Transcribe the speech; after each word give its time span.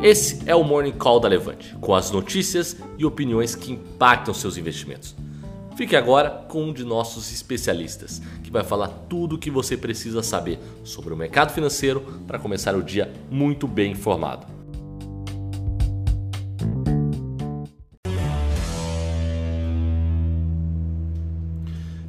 Esse 0.00 0.48
é 0.48 0.54
o 0.54 0.62
Morning 0.62 0.92
Call 0.92 1.18
da 1.18 1.26
Levante, 1.26 1.74
com 1.80 1.92
as 1.92 2.12
notícias 2.12 2.76
e 2.96 3.04
opiniões 3.04 3.56
que 3.56 3.72
impactam 3.72 4.32
seus 4.32 4.56
investimentos. 4.56 5.16
Fique 5.76 5.96
agora 5.96 6.30
com 6.30 6.66
um 6.66 6.72
de 6.72 6.84
nossos 6.84 7.32
especialistas, 7.32 8.22
que 8.44 8.50
vai 8.50 8.62
falar 8.62 8.86
tudo 9.08 9.34
o 9.34 9.38
que 9.38 9.50
você 9.50 9.76
precisa 9.76 10.22
saber 10.22 10.60
sobre 10.84 11.12
o 11.12 11.16
mercado 11.16 11.52
financeiro 11.52 12.00
para 12.28 12.38
começar 12.38 12.76
o 12.76 12.82
dia 12.82 13.12
muito 13.28 13.66
bem 13.66 13.90
informado. 13.90 14.46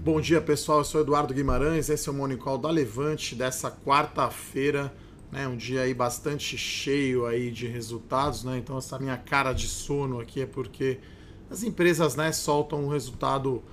Bom 0.05 0.21
dia 0.21 0.39
pessoal, 0.39 0.79
eu 0.79 0.85
sou 0.85 1.01
Eduardo 1.01 1.33
Guimarães, 1.33 1.89
esse 1.89 2.07
é 2.07 2.11
o 2.11 2.15
Morning 2.15 2.37
Call 2.37 2.59
da 2.59 2.69
Levante 2.69 3.33
dessa 3.33 3.71
quarta-feira, 3.71 4.93
né, 5.31 5.47
um 5.47 5.55
dia 5.55 5.81
aí 5.81 5.93
bastante 5.93 6.57
cheio 6.57 7.25
aí 7.25 7.51
de 7.51 7.67
resultados, 7.67 8.43
né? 8.43 8.57
Então 8.57 8.77
essa 8.77 8.97
minha 8.97 9.17
cara 9.17 9.53
de 9.53 9.67
sono 9.67 10.19
aqui 10.19 10.41
é 10.41 10.45
porque 10.45 10.99
as 11.49 11.63
empresas, 11.63 12.15
né, 12.15 12.31
soltam 12.31 12.85
o 12.85 12.89
resultado 12.89 13.63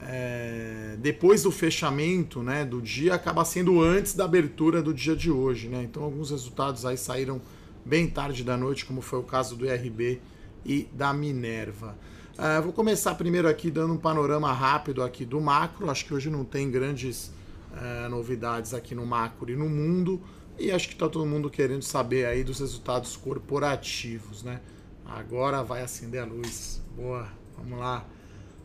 é, 0.00 0.96
depois 0.98 1.42
do 1.42 1.50
fechamento, 1.50 2.42
né, 2.42 2.64
do 2.64 2.82
dia, 2.82 3.14
acaba 3.14 3.44
sendo 3.44 3.82
antes 3.82 4.14
da 4.14 4.24
abertura 4.24 4.82
do 4.82 4.92
dia 4.92 5.16
de 5.16 5.30
hoje, 5.30 5.68
né? 5.68 5.82
Então 5.82 6.02
alguns 6.02 6.30
resultados 6.30 6.84
aí 6.84 6.96
saíram 6.96 7.40
bem 7.84 8.08
tarde 8.08 8.42
da 8.42 8.56
noite, 8.56 8.84
como 8.84 9.00
foi 9.00 9.18
o 9.18 9.22
caso 9.22 9.56
do 9.56 9.64
IRB 9.64 10.20
e 10.64 10.88
da 10.92 11.12
Minerva. 11.12 11.96
Uh, 12.36 12.62
vou 12.62 12.72
começar 12.72 13.14
primeiro 13.14 13.48
aqui 13.48 13.70
dando 13.70 13.94
um 13.94 13.96
panorama 13.96 14.52
rápido 14.52 15.02
aqui 15.02 15.24
do 15.24 15.40
macro. 15.40 15.88
Acho 15.90 16.04
que 16.04 16.12
hoje 16.12 16.28
não 16.28 16.44
tem 16.44 16.70
grandes 16.70 17.32
uh, 17.72 18.10
novidades 18.10 18.74
aqui 18.74 18.94
no 18.94 19.06
macro 19.06 19.50
e 19.50 19.56
no 19.56 19.68
mundo. 19.68 20.20
E 20.58 20.70
acho 20.70 20.88
que 20.88 20.94
está 20.94 21.08
todo 21.08 21.26
mundo 21.26 21.50
querendo 21.50 21.82
saber 21.82 22.26
aí 22.26 22.42
dos 22.42 22.60
resultados 22.60 23.16
corporativos, 23.16 24.42
né? 24.42 24.60
Agora 25.04 25.62
vai 25.62 25.82
acender 25.82 26.22
a 26.22 26.24
luz. 26.24 26.80
Boa, 26.96 27.28
vamos 27.56 27.78
lá. 27.78 28.06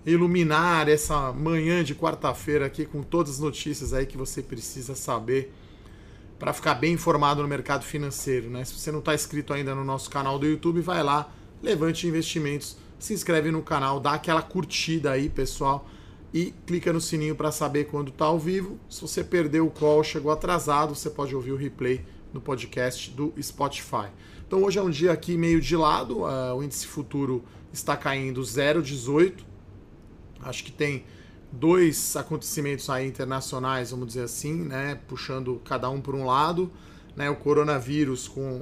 Iluminar 0.06 0.88
essa 0.88 1.32
manhã 1.32 1.84
de 1.84 1.94
quarta-feira 1.94 2.66
aqui 2.66 2.86
com 2.86 3.04
todas 3.04 3.34
as 3.34 3.40
notícias 3.40 3.94
aí 3.94 4.06
que 4.06 4.18
você 4.18 4.42
precisa 4.42 4.96
saber 4.96 5.54
para 6.40 6.54
ficar 6.54 6.76
bem 6.76 6.94
informado 6.94 7.42
no 7.42 7.48
mercado 7.48 7.84
financeiro, 7.84 8.50
né? 8.50 8.64
Se 8.64 8.74
você 8.74 8.92
não 8.92 9.00
está 9.00 9.14
inscrito 9.14 9.54
ainda 9.54 9.76
no 9.76 9.84
nosso 9.84 10.10
canal 10.10 10.40
do 10.40 10.48
YouTube, 10.48 10.82
vai 10.82 11.04
lá, 11.04 11.32
Levante 11.62 12.08
Investimentos, 12.08 12.78
se 12.98 13.14
inscreve 13.14 13.52
no 13.52 13.62
canal, 13.62 14.00
dá 14.00 14.14
aquela 14.14 14.42
curtida 14.42 15.12
aí, 15.12 15.30
pessoal 15.30 15.88
e 16.34 16.54
clica 16.66 16.94
no 16.94 17.02
sininho 17.02 17.36
para 17.36 17.52
saber 17.52 17.86
quando 17.86 18.10
está 18.10 18.26
ao 18.26 18.40
vivo. 18.40 18.80
Se 18.90 19.02
você 19.02 19.24
perdeu 19.24 19.68
o 19.68 19.72
call, 19.72 20.04
chegou 20.04 20.32
atrasado, 20.32 20.96
você 20.96 21.10
pode 21.10 21.36
ouvir 21.36 21.52
o 21.52 21.58
replay 21.58 22.06
no 22.34 22.40
podcast 22.40 23.12
do 23.12 23.34
Spotify. 23.42 24.08
Então 24.48 24.64
hoje 24.64 24.80
é 24.80 24.82
um 24.82 24.90
dia 24.90 25.12
aqui 25.12 25.38
meio 25.38 25.60
de 25.60 25.76
lado, 25.76 26.20
uh, 26.22 26.56
o 26.56 26.64
índice 26.64 26.88
futuro 26.88 27.44
está 27.74 27.98
caindo 27.98 28.42
0,18. 28.42 29.44
Acho 30.42 30.64
que 30.64 30.72
tem 30.72 31.06
dois 31.52 32.16
acontecimentos 32.16 32.90
aí 32.90 33.06
internacionais, 33.06 33.92
vamos 33.92 34.08
dizer 34.08 34.24
assim, 34.24 34.56
né, 34.56 35.00
puxando 35.08 35.62
cada 35.66 35.90
um 35.90 36.00
por 36.00 36.16
um 36.16 36.26
lado, 36.26 36.72
né, 37.14 37.30
o 37.30 37.36
coronavírus 37.36 38.30
com 38.30 38.62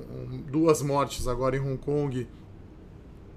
duas 0.52 0.82
mortes 0.82 1.28
agora 1.28 1.56
em 1.56 1.60
Hong 1.60 1.78
Kong, 1.78 2.28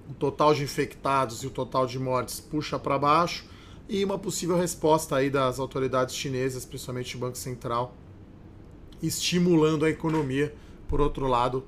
o 0.08 0.14
total 0.14 0.54
de 0.54 0.62
infectados 0.62 1.42
e 1.42 1.46
o 1.46 1.50
total 1.50 1.86
de 1.86 1.98
mortes 1.98 2.40
puxa 2.40 2.78
para 2.78 2.98
baixo 2.98 3.51
e 3.88 4.04
uma 4.04 4.18
possível 4.18 4.56
resposta 4.56 5.16
aí 5.16 5.30
das 5.30 5.58
autoridades 5.58 6.14
chinesas, 6.14 6.64
principalmente 6.64 7.16
o 7.16 7.18
Banco 7.18 7.36
Central, 7.36 7.94
estimulando 9.02 9.84
a 9.84 9.90
economia. 9.90 10.54
Por 10.88 11.00
outro 11.00 11.26
lado, 11.26 11.64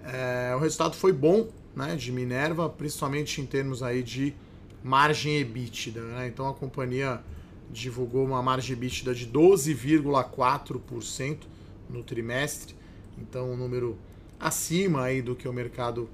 É, 0.03 0.53
o 0.55 0.59
resultado 0.59 0.95
foi 0.95 1.11
bom 1.11 1.47
né, 1.75 1.95
de 1.95 2.11
Minerva, 2.11 2.69
principalmente 2.69 3.41
em 3.41 3.45
termos 3.45 3.81
aí 3.81 4.03
de 4.03 4.35
margem 4.83 5.37
EBITDA. 5.37 6.01
Né? 6.01 6.27
Então 6.27 6.47
a 6.47 6.53
companhia 6.53 7.21
divulgou 7.71 8.23
uma 8.25 8.43
margem 8.43 8.73
EBITDA 8.73 9.15
de 9.15 9.27
12,4% 9.27 11.37
no 11.89 12.03
trimestre, 12.03 12.75
então 13.17 13.51
um 13.51 13.57
número 13.57 13.97
acima 14.39 15.03
aí 15.03 15.21
do 15.21 15.35
que 15.35 15.47
o 15.47 15.53
mercado 15.53 16.09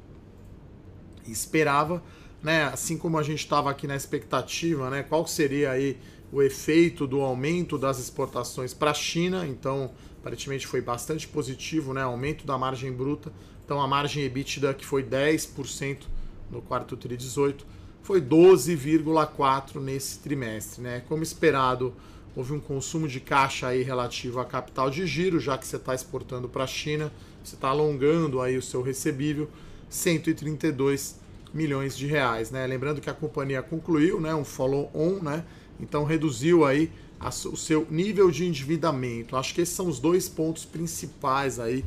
esperava, 1.28 2.04
né? 2.42 2.64
Assim 2.64 2.98
como 2.98 3.18
a 3.18 3.24
gente 3.24 3.40
estava 3.40 3.70
aqui 3.70 3.88
na 3.88 3.96
expectativa, 3.96 4.90
né? 4.90 5.04
Qual 5.04 5.26
seria 5.28 5.72
aí 5.72 5.98
o 6.32 6.42
efeito 6.42 7.08
do 7.08 7.22
aumento 7.22 7.78
das 7.78 8.00
exportações 8.00 8.74
para 8.74 8.92
a 8.92 8.94
China? 8.94 9.46
Então, 9.48 9.92
aparentemente 10.20 10.68
foi 10.68 10.82
bastante 10.82 11.28
positivo, 11.28 11.94
né? 11.94 12.02
Aumento 12.02 12.46
da 12.46 12.58
margem 12.58 12.92
bruta. 12.92 13.32
Então, 13.66 13.82
a 13.82 13.88
margem 13.88 14.24
EBITDA 14.24 14.74
que 14.74 14.86
foi 14.86 15.04
10% 15.04 16.04
no 16.52 16.62
quarto 16.62 16.98
tri 16.98 17.16
18 17.16 17.66
foi 18.02 18.22
12,4 18.22 19.80
nesse 19.80 20.20
trimestre, 20.20 20.82
né? 20.82 21.04
Como 21.08 21.22
esperado, 21.22 21.94
houve 22.36 22.54
um 22.54 22.60
consumo 22.60 23.08
de 23.08 23.20
caixa 23.20 23.68
aí 23.68 23.84
relativo 23.84 24.40
a 24.40 24.46
capital 24.46 24.90
de 24.90 25.06
giro, 25.06 25.40
já 25.40 25.58
que 25.58 25.66
você 25.66 25.76
está 25.76 25.94
exportando 25.94 26.48
para 26.48 26.64
a 26.64 26.68
China 26.68 27.12
você 27.44 27.56
está 27.56 27.70
alongando 27.70 28.42
aí 28.42 28.58
o 28.58 28.62
seu 28.62 28.82
recebível, 28.82 29.50
132 29.90 31.20
milhões 31.54 31.98
de 31.98 32.06
reais, 32.06 32.52
né? 32.52 32.66
Lembrando 32.68 33.02
que 33.02 33.10
a 33.10 33.14
companhia 33.14 33.62
concluiu, 33.62 34.22
né, 34.22 34.36
um 34.36 34.46
follow-on, 34.46 35.20
né? 35.22 35.44
Então 35.80 36.04
reduziu 36.04 36.66
aí 36.66 36.92
a, 37.20 37.30
o 37.30 37.58
seu 37.58 37.88
nível 37.90 38.30
de 38.30 38.46
endividamento. 38.46 39.36
Acho 39.36 39.56
que 39.56 39.62
esses 39.62 39.74
são 39.74 39.88
os 39.88 40.00
dois 40.00 40.30
pontos 40.30 40.66
principais 40.66 41.60
aí 41.60 41.84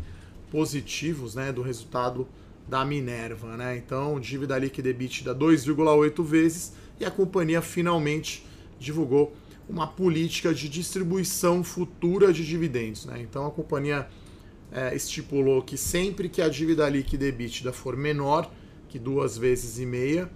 positivos, 0.51 1.35
né, 1.35 1.53
do 1.53 1.63
resultado 1.63 2.27
da 2.69 2.85
Minerva, 2.85 3.57
né? 3.57 3.77
Então, 3.77 4.19
dívida 4.19 4.59
líquida 4.59 4.89
EBITDA 4.89 5.35
2,8 5.35 6.25
vezes 6.25 6.73
e 6.99 7.05
a 7.05 7.11
companhia 7.11 7.63
finalmente 7.63 8.47
divulgou 8.81 9.35
uma 9.69 9.87
política 9.87 10.53
de 10.53 10.69
distribuição 10.69 11.63
futura 11.63 12.33
de 12.33 12.47
dividendos, 12.47 13.07
né? 13.07 13.21
Então 13.21 13.47
a 13.47 13.51
companhia 13.51 14.09
é, 14.71 14.95
estipulou 14.95 15.63
que 15.63 15.77
sempre 15.77 16.29
que 16.29 16.43
a 16.43 16.49
dívida 16.49 16.89
líquida 16.89 17.27
EBITDA 17.27 17.73
for 17.73 17.97
menor 17.97 18.51
que 18.93 18.99
duas 18.99 19.39
vezes 19.39 19.79
e 19.79 19.87
meia, 19.87 20.31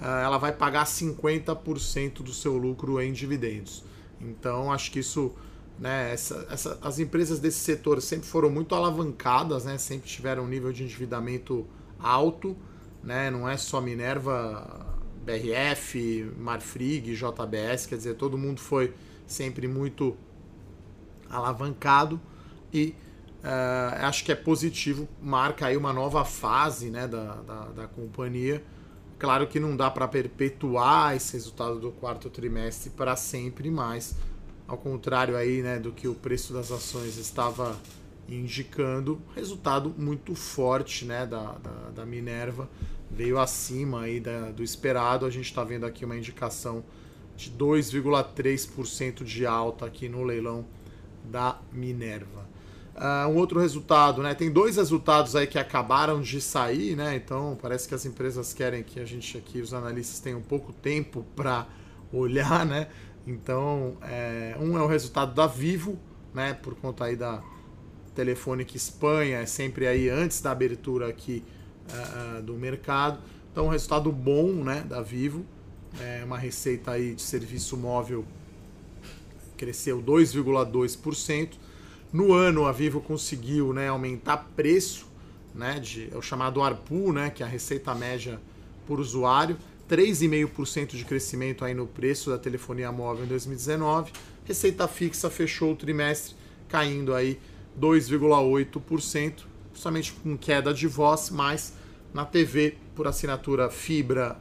é, 0.00 0.24
ela 0.24 0.38
vai 0.38 0.50
pagar 0.50 0.86
50% 0.86 2.22
do 2.22 2.32
seu 2.32 2.56
lucro 2.56 2.98
em 3.00 3.12
dividendos. 3.12 3.84
Então, 4.18 4.72
acho 4.72 4.90
que 4.90 5.00
isso, 5.00 5.34
né, 5.78 6.12
essa, 6.14 6.46
essa, 6.50 6.78
as 6.80 6.98
empresas 6.98 7.38
desse 7.38 7.58
setor 7.58 8.00
sempre 8.00 8.26
foram 8.26 8.48
muito 8.48 8.74
alavancadas, 8.74 9.66
né, 9.66 9.76
sempre 9.76 10.08
tiveram 10.08 10.44
um 10.44 10.48
nível 10.48 10.72
de 10.72 10.84
endividamento 10.84 11.66
alto, 11.98 12.56
né, 13.04 13.30
não 13.30 13.46
é 13.46 13.58
só 13.58 13.78
Minerva, 13.78 14.97
BRF, 15.24 16.32
Marfrig, 16.38 17.14
JBS, 17.14 17.86
quer 17.86 17.96
dizer, 17.96 18.14
todo 18.14 18.38
mundo 18.38 18.60
foi 18.60 18.94
sempre 19.26 19.68
muito 19.68 20.16
alavancado 21.28 22.20
e 22.72 22.94
Uh, 23.38 23.94
acho 24.04 24.24
que 24.24 24.32
é 24.32 24.34
positivo, 24.34 25.08
marca 25.22 25.66
aí 25.66 25.76
uma 25.76 25.92
nova 25.92 26.24
fase 26.24 26.90
né, 26.90 27.06
da, 27.06 27.36
da, 27.36 27.60
da 27.68 27.86
companhia. 27.86 28.64
Claro 29.16 29.46
que 29.46 29.60
não 29.60 29.76
dá 29.76 29.88
para 29.90 30.08
perpetuar 30.08 31.14
esse 31.14 31.34
resultado 31.34 31.78
do 31.78 31.92
quarto 31.92 32.28
trimestre 32.28 32.90
para 32.90 33.14
sempre 33.14 33.70
mais, 33.70 34.16
ao 34.66 34.76
contrário 34.76 35.36
aí 35.36 35.62
né, 35.62 35.78
do 35.78 35.92
que 35.92 36.08
o 36.08 36.14
preço 36.14 36.52
das 36.52 36.72
ações 36.72 37.16
estava 37.16 37.76
indicando, 38.28 39.20
resultado 39.34 39.94
muito 39.96 40.34
forte 40.34 41.04
né, 41.04 41.24
da, 41.24 41.52
da, 41.52 41.90
da 41.94 42.06
Minerva, 42.06 42.68
veio 43.10 43.38
acima 43.38 44.02
aí 44.02 44.20
da, 44.20 44.50
do 44.50 44.62
esperado. 44.62 45.26
A 45.26 45.30
gente 45.30 45.46
está 45.46 45.64
vendo 45.64 45.84
aqui 45.84 46.04
uma 46.04 46.16
indicação 46.16 46.84
de 47.36 47.50
2,3% 47.52 49.22
de 49.22 49.46
alta 49.46 49.86
aqui 49.86 50.08
no 50.08 50.24
leilão 50.24 50.64
da 51.24 51.58
Minerva. 51.72 52.48
Uh, 52.96 53.28
um 53.28 53.36
outro 53.36 53.60
resultado, 53.60 54.22
né? 54.22 54.34
Tem 54.34 54.50
dois 54.50 54.76
resultados 54.76 55.36
aí 55.36 55.46
que 55.46 55.56
acabaram 55.56 56.20
de 56.20 56.40
sair, 56.40 56.96
né? 56.96 57.14
Então 57.14 57.56
parece 57.62 57.86
que 57.86 57.94
as 57.94 58.04
empresas 58.04 58.52
querem 58.52 58.82
que 58.82 58.98
a 58.98 59.04
gente 59.04 59.38
aqui, 59.38 59.60
os 59.60 59.72
analistas, 59.72 60.18
tenham 60.18 60.42
pouco 60.42 60.72
tempo 60.72 61.24
para 61.36 61.68
olhar, 62.12 62.66
né? 62.66 62.88
Então, 63.24 63.96
é, 64.02 64.56
um 64.58 64.76
é 64.76 64.82
o 64.82 64.86
resultado 64.86 65.32
da 65.32 65.46
Vivo, 65.46 65.96
né? 66.34 66.54
Por 66.54 66.74
conta 66.74 67.04
aí 67.04 67.14
da 67.14 67.40
Telefônica 68.16 68.76
Espanha, 68.76 69.38
é 69.38 69.46
sempre 69.46 69.86
aí 69.86 70.08
antes 70.08 70.40
da 70.40 70.50
abertura 70.50 71.08
aqui 71.08 71.44
uh, 71.88 72.42
do 72.42 72.54
mercado. 72.54 73.18
Então, 73.50 73.66
um 73.66 73.70
resultado 73.70 74.10
bom, 74.12 74.52
né, 74.52 74.84
da 74.88 75.02
Vivo. 75.02 75.44
É 76.00 76.22
uma 76.24 76.38
receita 76.38 76.92
aí 76.92 77.14
de 77.14 77.22
serviço 77.22 77.76
móvel 77.76 78.24
cresceu 79.58 80.00
2,2%. 80.00 81.50
No 82.10 82.32
ano, 82.32 82.64
a 82.64 82.72
Vivo 82.72 83.00
conseguiu 83.00 83.74
né, 83.74 83.88
aumentar 83.88 84.48
preço, 84.56 85.06
né, 85.54 85.78
de, 85.78 86.08
é 86.10 86.16
o 86.16 86.22
chamado 86.22 86.62
ARPU, 86.62 87.12
né, 87.12 87.28
que 87.28 87.42
é 87.42 87.46
a 87.46 87.48
receita 87.48 87.94
média 87.94 88.40
por 88.86 88.98
usuário, 89.00 89.58
3,5% 89.90 90.96
de 90.96 91.04
crescimento 91.04 91.64
aí 91.64 91.74
no 91.74 91.86
preço 91.86 92.30
da 92.30 92.38
telefonia 92.38 92.90
móvel 92.90 93.24
em 93.24 93.28
2019. 93.28 94.12
Receita 94.44 94.88
fixa 94.88 95.28
fechou 95.28 95.72
o 95.72 95.76
trimestre 95.76 96.34
caindo 96.68 97.14
aí 97.14 97.38
2,8%, 97.78 99.44
principalmente 99.70 100.12
com 100.12 100.36
queda 100.36 100.72
de 100.72 100.86
voz, 100.86 101.28
mas 101.30 101.74
na 102.12 102.24
TV 102.24 102.76
por 102.94 103.06
assinatura 103.06 103.70
fibra 103.70 104.40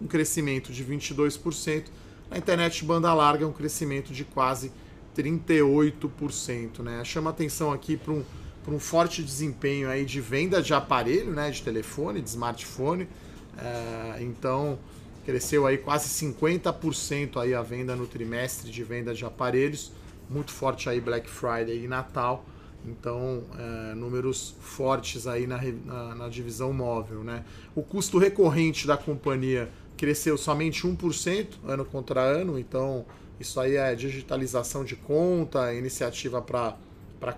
um 0.00 0.06
crescimento 0.06 0.72
de 0.72 0.84
22%, 0.84 1.84
na 2.30 2.38
internet 2.38 2.84
banda 2.84 3.12
larga 3.12 3.46
um 3.46 3.52
crescimento 3.52 4.12
de 4.12 4.24
quase 4.24 4.70
38%, 5.16 6.80
né? 6.80 7.02
Chama 7.04 7.30
atenção 7.30 7.72
aqui 7.72 7.96
para 7.96 8.12
um, 8.12 8.24
um 8.68 8.78
forte 8.78 9.22
desempenho 9.22 9.88
aí 9.88 10.04
de 10.04 10.20
venda 10.20 10.62
de 10.62 10.74
aparelho, 10.74 11.32
né, 11.32 11.50
de 11.50 11.62
telefone, 11.62 12.20
de 12.20 12.28
smartphone. 12.28 13.08
É, 13.56 14.22
então 14.22 14.78
cresceu 15.24 15.66
aí 15.66 15.78
quase 15.78 16.08
50% 16.08 17.40
aí 17.40 17.54
a 17.54 17.62
venda 17.62 17.96
no 17.96 18.06
trimestre 18.06 18.70
de 18.70 18.82
venda 18.84 19.12
de 19.12 19.24
aparelhos, 19.24 19.92
muito 20.30 20.52
forte 20.52 20.88
aí 20.88 21.00
Black 21.00 21.28
Friday 21.28 21.84
e 21.84 21.88
Natal. 21.88 22.44
Então, 22.86 23.42
é, 23.58 23.94
números 23.94 24.54
fortes 24.60 25.26
aí 25.26 25.46
na, 25.46 25.60
na, 25.84 26.14
na, 26.14 26.28
divisão 26.28 26.72
móvel. 26.72 27.24
Né? 27.24 27.44
O 27.74 27.82
custo 27.82 28.18
recorrente 28.18 28.86
da 28.86 28.96
companhia 28.96 29.68
cresceu 29.96 30.38
somente 30.38 30.86
1% 30.86 31.46
ano 31.66 31.84
contra 31.84 32.20
ano, 32.20 32.56
então 32.58 33.04
isso 33.40 33.58
aí 33.60 33.76
é 33.76 33.94
digitalização 33.94 34.84
de 34.84 34.96
conta, 34.96 35.74
iniciativa 35.74 36.40
para 36.40 36.76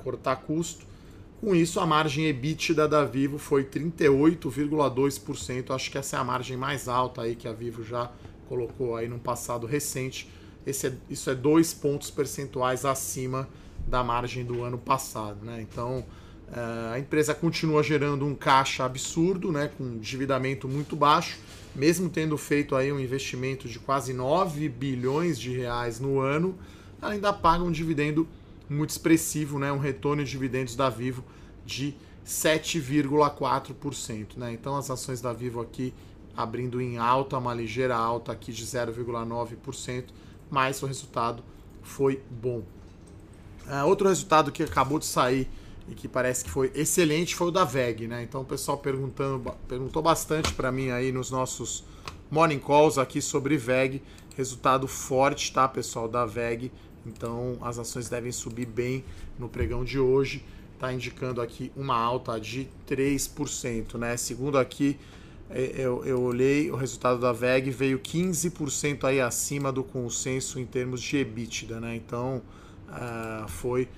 cortar 0.02 0.36
custo. 0.36 0.86
Com 1.40 1.54
isso, 1.54 1.80
a 1.80 1.86
margem 1.86 2.26
EBITDA 2.26 2.86
da 2.86 3.02
Vivo 3.04 3.38
foi 3.38 3.64
38,2%. 3.64 5.74
Acho 5.74 5.90
que 5.90 5.96
essa 5.96 6.16
é 6.16 6.20
a 6.20 6.24
margem 6.24 6.56
mais 6.56 6.86
alta 6.86 7.22
aí 7.22 7.34
que 7.34 7.48
a 7.48 7.52
Vivo 7.52 7.82
já 7.82 8.12
colocou 8.46 8.94
aí 8.94 9.08
no 9.08 9.18
passado 9.18 9.66
recente. 9.66 10.28
Esse 10.66 10.88
é, 10.88 10.92
isso 11.08 11.30
é 11.30 11.34
dois 11.34 11.72
pontos 11.72 12.10
percentuais 12.10 12.84
acima 12.84 13.48
da 13.86 14.04
margem 14.04 14.44
do 14.44 14.62
ano 14.62 14.76
passado. 14.78 15.44
Né? 15.44 15.60
Então, 15.62 16.04
eh, 16.52 16.90
a 16.94 16.98
empresa 16.98 17.34
continua 17.34 17.82
gerando 17.82 18.26
um 18.26 18.34
caixa 18.34 18.84
absurdo, 18.84 19.50
né? 19.52 19.70
com 19.76 19.84
endividamento 19.84 20.68
muito 20.68 20.96
baixo, 20.96 21.38
mesmo 21.74 22.08
tendo 22.08 22.36
feito 22.36 22.76
aí 22.76 22.92
um 22.92 23.00
investimento 23.00 23.68
de 23.68 23.78
quase 23.78 24.12
9 24.12 24.68
bilhões 24.68 25.38
de 25.38 25.56
reais 25.56 26.00
no 26.00 26.18
ano, 26.20 26.58
ainda 27.00 27.32
paga 27.32 27.64
um 27.64 27.70
dividendo 27.70 28.28
muito 28.68 28.90
expressivo, 28.90 29.58
né? 29.58 29.72
um 29.72 29.78
retorno 29.78 30.22
de 30.24 30.30
dividendos 30.30 30.76
da 30.76 30.88
Vivo 30.88 31.24
de 31.64 31.94
7,4%. 32.26 34.36
Né? 34.36 34.52
Então 34.52 34.76
as 34.76 34.90
ações 34.90 35.20
da 35.20 35.32
Vivo 35.32 35.60
aqui 35.60 35.94
abrindo 36.36 36.80
em 36.80 36.96
alta, 36.96 37.38
uma 37.38 37.52
ligeira 37.52 37.96
alta 37.96 38.30
aqui 38.32 38.52
de 38.52 38.64
0,9%, 38.64 40.04
mas 40.50 40.82
o 40.82 40.86
resultado 40.86 41.42
foi 41.82 42.22
bom. 42.30 42.62
Uh, 43.70 43.86
outro 43.86 44.08
resultado 44.08 44.50
que 44.50 44.64
acabou 44.64 44.98
de 44.98 45.06
sair 45.06 45.48
e 45.88 45.94
que 45.94 46.08
parece 46.08 46.42
que 46.42 46.50
foi 46.50 46.72
excelente 46.74 47.36
foi 47.36 47.46
o 47.46 47.50
da 47.52 47.64
VEG, 47.64 48.08
né? 48.08 48.24
Então 48.24 48.40
o 48.40 48.44
pessoal 48.44 48.76
perguntando, 48.78 49.54
perguntou 49.68 50.02
bastante 50.02 50.52
para 50.52 50.72
mim 50.72 50.90
aí 50.90 51.12
nos 51.12 51.30
nossos 51.30 51.84
morning 52.28 52.58
calls 52.58 52.98
aqui 52.98 53.22
sobre 53.22 53.56
VEG, 53.56 54.02
resultado 54.36 54.88
forte, 54.88 55.52
tá, 55.52 55.68
pessoal, 55.68 56.08
da 56.08 56.26
VEG. 56.26 56.72
Então 57.06 57.58
as 57.62 57.78
ações 57.78 58.08
devem 58.08 58.32
subir 58.32 58.66
bem 58.66 59.04
no 59.38 59.48
pregão 59.48 59.84
de 59.84 60.00
hoje. 60.00 60.44
Tá 60.80 60.92
indicando 60.92 61.40
aqui 61.40 61.70
uma 61.76 61.96
alta 61.96 62.40
de 62.40 62.68
3%, 62.88 63.94
né? 63.98 64.16
Segundo 64.16 64.58
aqui 64.58 64.98
é, 65.48 65.74
eu, 65.76 66.04
eu 66.04 66.20
olhei 66.20 66.72
o 66.72 66.76
resultado 66.76 67.20
da 67.20 67.32
VEG 67.32 67.70
veio 67.70 68.00
15% 68.00 69.04
aí 69.04 69.20
acima 69.20 69.70
do 69.70 69.84
consenso 69.84 70.58
em 70.58 70.66
termos 70.66 71.00
de 71.00 71.18
EBITDA, 71.18 71.78
né? 71.78 71.94
Então 71.94 72.42
uh, 72.90 73.48
foi 73.48 73.88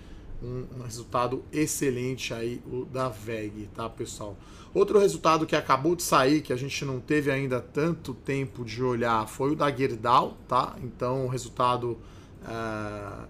um, 0.43 0.67
um, 0.77 0.83
resultado 0.83 1.45
excelente 1.53 2.35
aí 2.35 2.61
o 2.67 2.85
da 2.85 3.09
VEG, 3.09 3.69
tá, 3.75 3.89
pessoal? 3.89 4.37
Outro 4.75 4.99
resultado 4.99 5.47
que 5.47 5.55
acabou 5.55 5.95
de 5.95 6.03
sair, 6.03 6.41
que 6.41 6.53
a 6.53 6.57
gente 6.57 6.85
não 6.85 7.01
teve 7.01 7.31
ainda 7.31 7.61
tanto 7.61 8.15
tempo 8.15 8.65
de 8.65 8.83
olhar, 8.83 9.29
foi 9.29 9.53
o 9.53 9.57
da 9.57 9.71
Gerdau, 9.71 10.37
tá? 10.49 10.77
Então, 10.83 11.27
o 11.27 11.29
resultado 11.29 11.99
uh, 12.43 13.29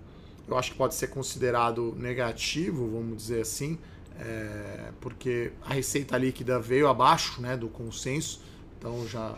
eu 0.48 0.58
acho 0.58 0.72
que 0.72 0.76
pode 0.76 0.94
ser 0.94 1.08
considerado 1.08 1.94
negativo, 1.96 2.88
vamos 2.90 3.16
dizer 3.16 3.42
assim, 3.42 3.78
é, 4.18 4.90
porque 5.00 5.52
a 5.64 5.72
receita 5.74 6.16
líquida 6.18 6.58
veio 6.58 6.88
abaixo 6.88 7.40
né, 7.40 7.56
do 7.56 7.68
consenso, 7.68 8.42
então 8.78 9.06
já, 9.06 9.36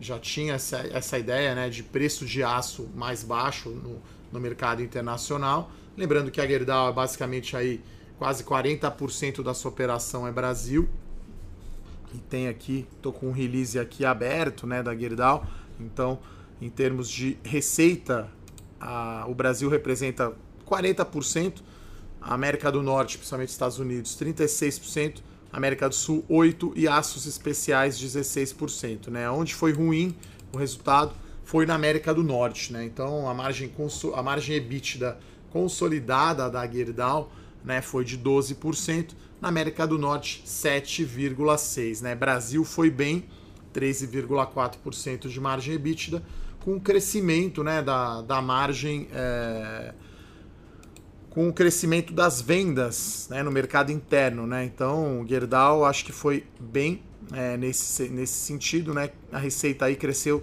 já 0.00 0.18
tinha 0.18 0.54
essa, 0.54 0.78
essa 0.78 1.18
ideia 1.18 1.54
né, 1.54 1.68
de 1.68 1.82
preço 1.82 2.26
de 2.26 2.42
aço 2.42 2.88
mais 2.94 3.22
baixo 3.22 3.70
no, 3.70 4.02
no 4.36 4.40
mercado 4.40 4.82
internacional. 4.82 5.70
Lembrando 5.96 6.30
que 6.30 6.40
a 6.40 6.46
Gerdau 6.46 6.90
é 6.90 6.92
basicamente 6.92 7.56
aí 7.56 7.80
quase 8.18 8.44
40% 8.44 9.42
da 9.42 9.54
sua 9.54 9.70
operação 9.70 10.28
é 10.28 10.30
Brasil. 10.30 10.88
E 12.14 12.18
tem 12.18 12.48
aqui, 12.48 12.86
estou 12.96 13.12
com 13.12 13.28
um 13.28 13.32
release 13.32 13.78
aqui 13.78 14.04
aberto 14.04 14.66
né, 14.66 14.82
da 14.82 14.94
Gerdau. 14.94 15.46
Então, 15.80 16.18
em 16.60 16.68
termos 16.68 17.08
de 17.08 17.38
receita, 17.42 18.28
a, 18.78 19.24
o 19.26 19.34
Brasil 19.34 19.68
representa 19.68 20.32
40%, 20.66 21.62
a 22.20 22.34
América 22.34 22.70
do 22.70 22.82
Norte, 22.82 23.16
principalmente 23.16 23.50
Estados 23.50 23.78
Unidos, 23.78 24.16
36%, 24.18 25.20
América 25.52 25.88
do 25.88 25.94
Sul 25.94 26.24
8% 26.28 26.72
e 26.76 26.86
aços 26.86 27.26
especiais 27.26 27.98
16%. 27.98 29.08
Né? 29.08 29.30
Onde 29.30 29.54
foi 29.54 29.72
ruim 29.72 30.14
o 30.52 30.58
resultado 30.58 31.14
foi 31.46 31.64
na 31.64 31.76
América 31.76 32.12
do 32.12 32.24
Norte, 32.24 32.72
né? 32.72 32.84
Então 32.84 33.28
a 33.28 33.32
margem, 33.32 33.72
a 34.14 34.22
margem 34.22 34.56
EBITDA 34.56 35.16
consolidada 35.48 36.50
da 36.50 36.66
Gerdau 36.66 37.30
né, 37.64 37.80
foi 37.80 38.04
de 38.04 38.18
12%, 38.18 39.12
na 39.40 39.46
América 39.48 39.86
do 39.86 39.96
Norte 39.96 40.42
7,6%. 40.44 42.02
Né? 42.02 42.16
Brasil 42.16 42.64
foi 42.64 42.90
bem, 42.90 43.24
13,4% 43.72 45.28
de 45.28 45.40
margem 45.40 45.74
EBITDA, 45.74 46.20
com 46.64 46.74
o 46.74 46.80
crescimento 46.80 47.62
né, 47.62 47.80
da, 47.80 48.22
da 48.22 48.42
margem. 48.42 49.08
É, 49.12 49.94
com 51.30 51.48
o 51.48 51.52
crescimento 51.52 52.12
das 52.12 52.40
vendas 52.40 53.28
né, 53.30 53.42
no 53.42 53.52
mercado 53.52 53.92
interno. 53.92 54.46
Né? 54.46 54.64
Então, 54.64 55.20
o 55.20 55.28
Gerdau 55.28 55.84
acho 55.84 56.04
que 56.04 56.12
foi 56.12 56.44
bem 56.58 57.02
é, 57.32 57.56
nesse, 57.56 58.08
nesse 58.08 58.34
sentido. 58.34 58.92
Né? 58.92 59.10
A 59.30 59.38
receita 59.38 59.84
aí 59.84 59.94
cresceu 59.94 60.42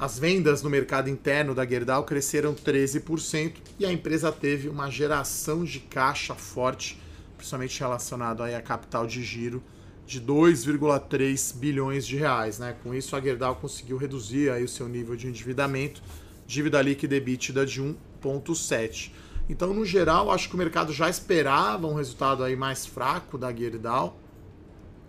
as 0.00 0.18
vendas 0.18 0.62
no 0.62 0.70
mercado 0.70 1.10
interno 1.10 1.54
da 1.54 1.66
Gerdau 1.66 2.04
cresceram 2.04 2.54
13% 2.54 3.56
e 3.78 3.84
a 3.84 3.92
empresa 3.92 4.32
teve 4.32 4.66
uma 4.66 4.88
geração 4.88 5.62
de 5.62 5.78
caixa 5.78 6.34
forte, 6.34 6.98
principalmente 7.36 7.78
relacionado 7.78 8.42
aí 8.42 8.54
a 8.54 8.62
capital 8.62 9.06
de 9.06 9.22
giro 9.22 9.62
de 10.06 10.18
2,3 10.18 11.54
bilhões 11.54 12.06
de 12.06 12.16
reais. 12.16 12.58
Né? 12.58 12.74
Com 12.82 12.94
isso, 12.94 13.14
a 13.14 13.20
Gerdau 13.20 13.56
conseguiu 13.56 13.98
reduzir 13.98 14.50
aí 14.50 14.64
o 14.64 14.68
seu 14.68 14.88
nível 14.88 15.14
de 15.14 15.28
endividamento, 15.28 16.02
dívida 16.46 16.80
líquida 16.80 17.16
EBITDA 17.16 17.66
de 17.66 17.82
1,7. 17.82 19.12
Então, 19.50 19.74
no 19.74 19.84
geral, 19.84 20.30
acho 20.30 20.48
que 20.48 20.54
o 20.54 20.58
mercado 20.58 20.94
já 20.94 21.10
esperava 21.10 21.86
um 21.86 21.94
resultado 21.94 22.42
aí 22.42 22.56
mais 22.56 22.86
fraco 22.86 23.36
da 23.36 23.54
Gerdau, 23.54 24.18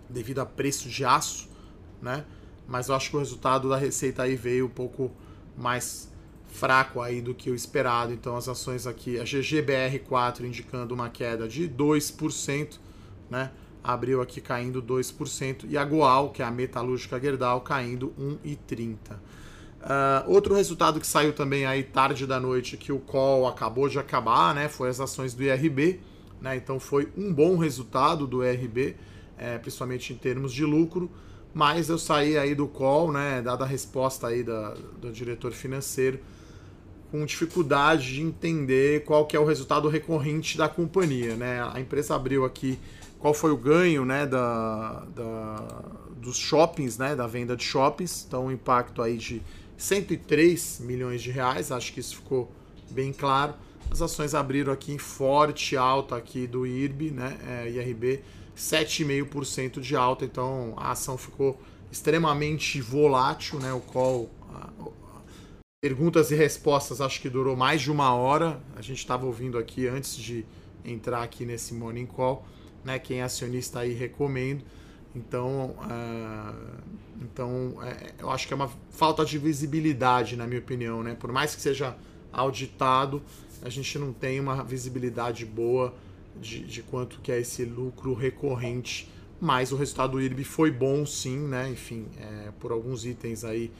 devido 0.06 0.40
a 0.40 0.44
preço 0.44 0.90
de 0.90 1.02
aço, 1.02 1.48
né? 2.02 2.26
Mas 2.66 2.88
eu 2.88 2.94
acho 2.94 3.10
que 3.10 3.16
o 3.16 3.18
resultado 3.18 3.68
da 3.68 3.76
receita 3.76 4.22
aí 4.22 4.36
veio 4.36 4.66
um 4.66 4.70
pouco 4.70 5.10
mais 5.56 6.10
fraco 6.52 7.00
aí 7.00 7.20
do 7.20 7.34
que 7.34 7.50
o 7.50 7.54
esperado. 7.54 8.12
Então 8.12 8.36
as 8.36 8.48
ações 8.48 8.86
aqui, 8.86 9.18
a 9.18 9.24
GGBR4 9.24 10.42
indicando 10.42 10.94
uma 10.94 11.08
queda 11.08 11.48
de 11.48 11.68
2%, 11.68 12.78
né? 13.30 13.50
Abriu 13.82 14.20
aqui 14.22 14.40
caindo 14.40 14.80
2%, 14.80 15.64
e 15.68 15.76
a 15.76 15.84
Goal, 15.84 16.30
que 16.30 16.40
é 16.40 16.44
a 16.44 16.50
metalúrgica 16.52 17.18
Gerdau, 17.18 17.62
caindo 17.62 18.14
1,30%. 18.16 18.94
Uh, 18.94 19.18
ah, 19.82 20.24
outro 20.28 20.54
resultado 20.54 21.00
que 21.00 21.06
saiu 21.06 21.32
também 21.32 21.66
aí 21.66 21.82
tarde 21.82 22.24
da 22.24 22.38
noite, 22.38 22.76
que 22.76 22.92
o 22.92 23.00
call 23.00 23.48
acabou 23.48 23.88
de 23.88 23.98
acabar, 23.98 24.54
né? 24.54 24.68
Foi 24.68 24.88
as 24.88 25.00
ações 25.00 25.34
do 25.34 25.42
IRB, 25.42 25.98
né? 26.40 26.54
Então 26.54 26.78
foi 26.78 27.08
um 27.16 27.34
bom 27.34 27.56
resultado 27.56 28.24
do 28.24 28.44
IRB, 28.44 28.94
é, 29.36 29.58
principalmente 29.58 30.12
em 30.12 30.16
termos 30.16 30.52
de 30.52 30.64
lucro 30.64 31.10
mas 31.54 31.88
eu 31.88 31.98
saí 31.98 32.38
aí 32.38 32.54
do 32.54 32.66
call, 32.66 33.12
né, 33.12 33.42
dada 33.42 33.64
a 33.64 33.66
resposta 33.66 34.28
aí 34.28 34.42
da, 34.42 34.74
do 35.00 35.12
diretor 35.12 35.52
financeiro, 35.52 36.18
com 37.10 37.26
dificuldade 37.26 38.14
de 38.14 38.22
entender 38.22 39.04
qual 39.04 39.26
que 39.26 39.36
é 39.36 39.40
o 39.40 39.44
resultado 39.44 39.86
recorrente 39.88 40.56
da 40.56 40.66
companhia. 40.66 41.36
Né? 41.36 41.62
A 41.72 41.78
empresa 41.78 42.14
abriu 42.14 42.42
aqui 42.44 42.78
qual 43.18 43.34
foi 43.34 43.52
o 43.52 43.56
ganho 43.56 44.04
né, 44.04 44.26
da, 44.26 45.04
da, 45.14 45.82
dos 46.16 46.38
shoppings, 46.38 46.96
né, 46.96 47.14
da 47.14 47.26
venda 47.26 47.54
de 47.54 47.64
shoppings. 47.64 48.24
Então, 48.26 48.46
um 48.46 48.50
impacto 48.50 49.02
aí 49.02 49.18
de 49.18 49.42
103 49.76 50.80
milhões 50.80 51.22
de 51.22 51.30
reais, 51.30 51.70
acho 51.70 51.92
que 51.92 52.00
isso 52.00 52.16
ficou 52.16 52.50
bem 52.90 53.12
claro. 53.12 53.54
As 53.90 54.00
ações 54.00 54.34
abriram 54.34 54.72
aqui 54.72 54.90
em 54.92 54.98
forte 54.98 55.76
alta 55.76 56.16
aqui 56.16 56.46
do 56.46 56.66
IRB, 56.66 57.10
né, 57.10 57.36
é, 57.46 57.68
IRB, 57.68 58.22
7,5% 58.56 59.80
de 59.80 59.96
alta, 59.96 60.24
então 60.24 60.74
a 60.76 60.92
ação 60.92 61.16
ficou 61.16 61.60
extremamente 61.90 62.80
volátil, 62.80 63.58
né, 63.58 63.72
o 63.72 63.80
call 63.80 64.30
perguntas 65.82 66.30
e 66.30 66.36
respostas 66.36 67.00
acho 67.00 67.20
que 67.20 67.28
durou 67.28 67.56
mais 67.56 67.82
de 67.82 67.90
uma 67.90 68.14
hora. 68.14 68.62
A 68.76 68.80
gente 68.80 68.98
estava 68.98 69.26
ouvindo 69.26 69.58
aqui 69.58 69.88
antes 69.88 70.16
de 70.16 70.46
entrar 70.84 71.24
aqui 71.24 71.44
nesse 71.44 71.74
morning 71.74 72.06
call, 72.06 72.46
né? 72.84 73.00
Quem 73.00 73.18
é 73.18 73.24
acionista 73.24 73.80
aí 73.80 73.92
recomendo. 73.92 74.62
Então, 75.12 75.74
uh, 75.80 76.82
então 77.20 77.74
é, 77.82 78.12
eu 78.20 78.30
acho 78.30 78.46
que 78.46 78.54
é 78.54 78.56
uma 78.56 78.70
falta 78.90 79.24
de 79.24 79.36
visibilidade, 79.38 80.36
na 80.36 80.46
minha 80.46 80.60
opinião, 80.60 81.02
né? 81.02 81.16
Por 81.18 81.32
mais 81.32 81.52
que 81.52 81.60
seja 81.60 81.96
auditado, 82.32 83.20
a 83.60 83.68
gente 83.68 83.98
não 83.98 84.12
tem 84.12 84.38
uma 84.38 84.62
visibilidade 84.62 85.44
boa 85.44 85.92
de, 86.40 86.64
de 86.64 86.82
quanto 86.82 87.20
que 87.20 87.30
é 87.32 87.40
esse 87.40 87.64
lucro 87.64 88.14
recorrente. 88.14 89.08
Mas 89.40 89.72
o 89.72 89.76
resultado 89.76 90.12
do 90.12 90.20
IRB 90.20 90.44
foi 90.44 90.70
bom, 90.70 91.04
sim, 91.04 91.38
né? 91.38 91.68
Enfim, 91.70 92.06
é, 92.16 92.50
por 92.60 92.70
alguns 92.70 93.04
itens 93.04 93.44
aí 93.44 93.72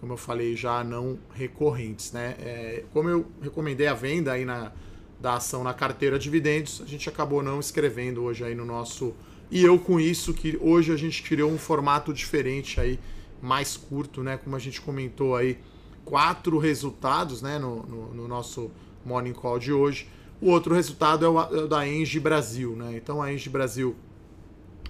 como 0.00 0.12
eu 0.12 0.16
falei, 0.16 0.54
já 0.56 0.84
não 0.84 1.18
recorrentes. 1.34 2.12
Né? 2.12 2.36
É, 2.38 2.84
como 2.92 3.08
eu 3.08 3.26
recomendei 3.40 3.86
a 3.86 3.94
venda 3.94 4.32
aí 4.32 4.44
na, 4.44 4.72
da 5.20 5.34
ação 5.34 5.64
na 5.64 5.74
carteira 5.74 6.18
dividendos, 6.18 6.82
a 6.82 6.86
gente 6.86 7.08
acabou 7.08 7.42
não 7.42 7.58
escrevendo 7.58 8.22
hoje 8.22 8.44
aí 8.44 8.54
no 8.54 8.64
nosso. 8.64 9.14
E 9.50 9.64
eu 9.64 9.78
com 9.78 9.98
isso, 9.98 10.34
que 10.34 10.58
hoje 10.60 10.92
a 10.92 10.96
gente 10.96 11.22
criou 11.22 11.50
um 11.50 11.58
formato 11.58 12.12
diferente 12.12 12.80
aí, 12.80 12.98
mais 13.40 13.76
curto, 13.76 14.22
né? 14.22 14.36
Como 14.36 14.56
a 14.56 14.58
gente 14.58 14.80
comentou 14.80 15.36
aí, 15.36 15.58
quatro 16.04 16.58
resultados 16.58 17.42
né? 17.42 17.58
no, 17.58 17.82
no, 17.84 18.14
no 18.14 18.28
nosso 18.28 18.70
Morning 19.04 19.32
Call 19.32 19.58
de 19.58 19.72
hoje. 19.72 20.08
O 20.40 20.50
outro 20.50 20.74
resultado 20.74 21.24
é 21.24 21.28
o, 21.28 21.40
é 21.40 21.64
o 21.64 21.68
da 21.68 21.88
Engie 21.88 22.20
Brasil, 22.20 22.76
né? 22.76 22.94
Então 22.96 23.22
a 23.22 23.32
Engie 23.32 23.48
Brasil 23.48 23.96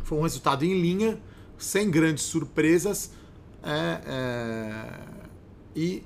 foi 0.03 0.19
um 0.19 0.23
resultado 0.23 0.65
em 0.65 0.81
linha, 0.81 1.21
sem 1.59 1.91
grandes 1.91 2.25
surpresas 2.25 3.13
é, 3.63 4.01
é, 4.07 5.01
e 5.75 6.03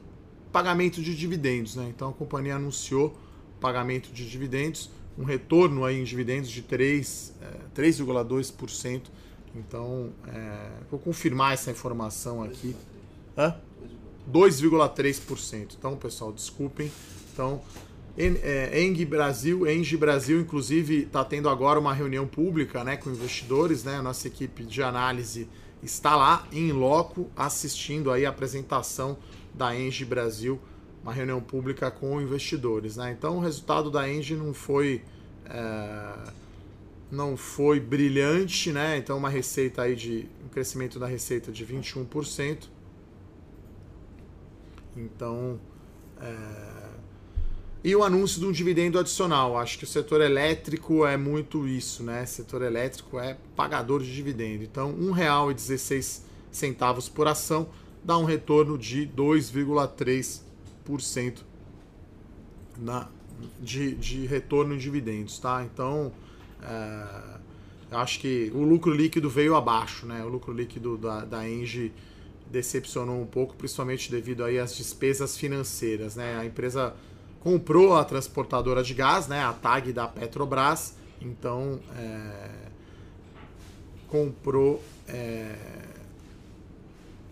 pagamento 0.52 1.00
de 1.02 1.14
dividendos. 1.14 1.76
Né? 1.76 1.92
Então 1.94 2.09
a 2.09 2.12
companhia 2.12 2.56
anunciou 2.56 3.16
pagamento 3.61 4.11
de 4.11 4.28
dividendos, 4.28 4.90
um 5.18 5.25
retorno 5.25 5.85
aí 5.85 6.00
em 6.00 6.04
dividendos 6.04 6.50
de 6.50 6.62
3,2%. 6.62 8.87
É, 8.87 9.00
então, 9.54 10.11
é, 10.28 10.70
vou 10.90 10.99
confirmar 10.99 11.52
essa 11.52 11.70
informação 11.70 12.42
aqui. 12.42 12.75
2,3%. 14.30 15.75
Então, 15.78 15.97
pessoal, 15.97 16.32
desculpem. 16.32 16.90
Então, 17.32 17.61
é, 18.17 18.83
Eng 18.83 19.05
Brasil, 19.05 19.69
Engie 19.69 19.97
Brasil, 19.97 20.40
inclusive, 20.40 21.02
está 21.02 21.25
tendo 21.25 21.49
agora 21.49 21.79
uma 21.79 21.95
reunião 21.95 22.26
pública 22.26 22.85
né, 22.85 22.97
com 22.97 23.11
investidores. 23.11 23.85
Né? 23.85 23.97
A 23.97 24.02
nossa 24.02 24.26
equipe 24.26 24.64
de 24.64 24.83
análise 24.83 25.49
está 25.83 26.17
lá 26.17 26.47
em 26.52 26.73
loco 26.73 27.31
assistindo 27.37 28.11
aí 28.11 28.26
a 28.26 28.31
apresentação 28.31 29.17
da 29.55 29.75
Engie 29.75 30.05
Brasil, 30.05 30.61
uma 31.02 31.12
reunião 31.12 31.40
pública 31.40 31.90
com 31.90 32.21
investidores. 32.21 32.97
Né? 32.97 33.14
Então 33.17 33.37
o 33.37 33.40
resultado 33.40 33.90
da 33.90 34.11
Engie 34.11 34.35
não 34.35 34.52
foi 34.52 35.02
é, 35.47 36.33
não 37.11 37.37
foi 37.37 37.81
brilhante, 37.81 38.71
né? 38.71 38.97
Então 38.97 39.19
uma 39.19 39.29
receita 39.29 39.83
aí 39.83 39.97
de 39.97 40.29
um 40.45 40.49
crescimento 40.49 40.99
da 40.99 41.07
receita 41.07 41.50
de 41.50 41.67
21%. 41.67 42.69
Então 44.97 45.59
é, 46.21 46.80
e 47.83 47.97
o 47.97 48.05
anúncio 48.05 48.39
de 48.41 48.47
um 48.47 48.53
dividendo 48.53 48.99
adicional. 48.99 49.57
Acho 49.57 49.79
que 49.79 49.85
o 49.85 49.87
setor 49.87 50.21
elétrico 50.21 51.07
é 51.07 51.17
muito 51.17 51.67
isso, 51.67 52.03
né? 52.03 52.25
O 52.25 52.27
setor 52.27 52.61
elétrico 52.63 53.19
é 53.19 53.39
pagador 53.57 54.03
de 54.03 54.15
dividendo. 54.15 54.63
Então, 54.65 54.91
R$ 54.91 55.25
1,16 55.25 57.11
por 57.11 57.27
ação 57.27 57.71
dá 58.05 58.19
um 58.19 58.25
retorno 58.25 58.77
de 58.77 59.07
2,3% 59.07 61.39
na, 62.79 63.09
de, 63.61 63.95
de 63.95 64.27
retorno 64.27 64.75
em 64.75 64.79
dividendos, 64.79 65.39
tá? 65.39 65.65
Então, 65.65 66.13
é, 66.63 67.39
acho 67.93 68.21
que 68.21 68.53
o 68.55 68.63
lucro 68.63 68.93
líquido 68.93 69.31
veio 69.31 69.55
abaixo, 69.55 70.05
né? 70.07 70.23
O 70.25 70.29
lucro 70.29 70.53
líquido 70.53 70.99
da, 70.99 71.25
da 71.25 71.49
Engie 71.49 71.93
decepcionou 72.51 73.23
um 73.23 73.27
pouco, 73.27 73.55
principalmente 73.55 74.11
devido 74.11 74.45
aí 74.45 74.59
às 74.59 74.77
despesas 74.77 75.37
financeiras, 75.37 76.17
né? 76.17 76.37
A 76.39 76.45
empresa 76.45 76.95
comprou 77.40 77.97
a 77.97 78.04
transportadora 78.04 78.82
de 78.82 78.94
gás, 78.94 79.26
né, 79.26 79.42
a 79.42 79.52
TAG 79.52 79.92
da 79.92 80.06
Petrobras, 80.06 80.94
então 81.20 81.80
é, 81.97 82.50
comprou 84.09 84.82
é, 85.09 85.54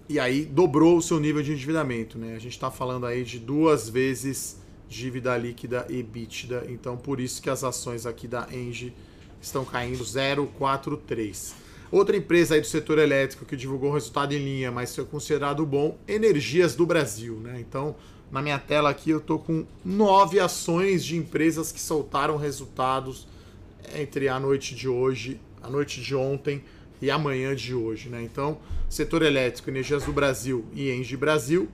e 0.09 0.19
aí 0.19 0.45
dobrou 0.45 0.97
o 0.97 1.03
seu 1.03 1.21
nível 1.21 1.43
de 1.43 1.53
endividamento, 1.53 2.19
né? 2.19 2.35
A 2.35 2.39
gente 2.39 2.53
está 2.53 2.71
falando 2.71 3.05
aí 3.05 3.23
de 3.23 3.39
duas 3.39 3.91
vezes 3.91 4.57
dívida 4.89 5.37
líquida 5.37 5.87
e 5.91 5.99
EBITDA, 5.99 6.65
então 6.71 6.97
por 6.97 7.21
isso 7.21 7.43
que 7.43 7.51
as 7.51 7.63
ações 7.63 8.07
aqui 8.07 8.27
da 8.27 8.49
Engie 8.51 8.95
estão 9.39 9.67
caindo 9.67 10.03
0,43. 10.03 11.53
Outra 11.93 12.17
empresa 12.17 12.55
aí 12.55 12.61
do 12.63 12.67
setor 12.67 12.99
elétrico 12.99 13.45
que 13.45 13.55
divulgou 13.55 13.93
resultado 13.93 14.33
em 14.33 14.39
linha, 14.39 14.73
mas 14.73 14.95
foi 14.95 15.05
considerado 15.05 15.65
bom, 15.67 15.99
Energias 16.09 16.75
do 16.75 16.87
Brasil, 16.87 17.35
né? 17.37 17.61
Então 17.61 17.95
na 18.31 18.43
minha 18.43 18.59
tela 18.59 18.91
aqui 18.91 19.11
eu 19.11 19.21
tô 19.21 19.39
com 19.39 19.65
nove 19.85 20.39
ações 20.39 21.05
de 21.05 21.17
empresas 21.17 21.73
que 21.73 21.81
soltaram 21.81 22.37
resultados 22.37 23.27
entre 23.95 24.29
a 24.29 24.39
noite 24.39 24.75
de 24.75 24.89
hoje, 24.89 25.41
a 25.63 25.69
noite 25.69 26.01
de 26.01 26.15
ontem 26.15 26.63
e 27.01 27.11
amanhã 27.11 27.55
de 27.55 27.75
hoje, 27.75 28.09
né? 28.09 28.23
Então, 28.23 28.59
setor 28.89 29.23
elétrico, 29.23 29.71
Energias 29.71 30.05
do 30.05 30.13
Brasil 30.13 30.65
e 30.75 30.91
Engie 30.91 31.17
Brasil, 31.17 31.69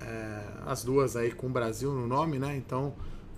é, 0.00 0.42
as 0.66 0.84
duas 0.84 1.16
aí 1.16 1.32
com 1.32 1.50
Brasil 1.50 1.92
no 1.92 2.06
nome, 2.06 2.38
né? 2.38 2.56
Então, 2.56 2.94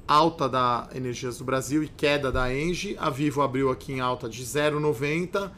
alta 0.06 0.48
da 0.48 0.88
Energias 0.94 1.38
do 1.38 1.44
Brasil 1.44 1.82
e 1.82 1.88
queda 1.88 2.30
da 2.30 2.52
Engie. 2.54 2.96
A 2.98 3.08
Vivo 3.08 3.40
abriu 3.40 3.70
aqui 3.70 3.92
em 3.92 4.00
alta 4.00 4.28
de 4.28 4.44
0,90 4.44 5.50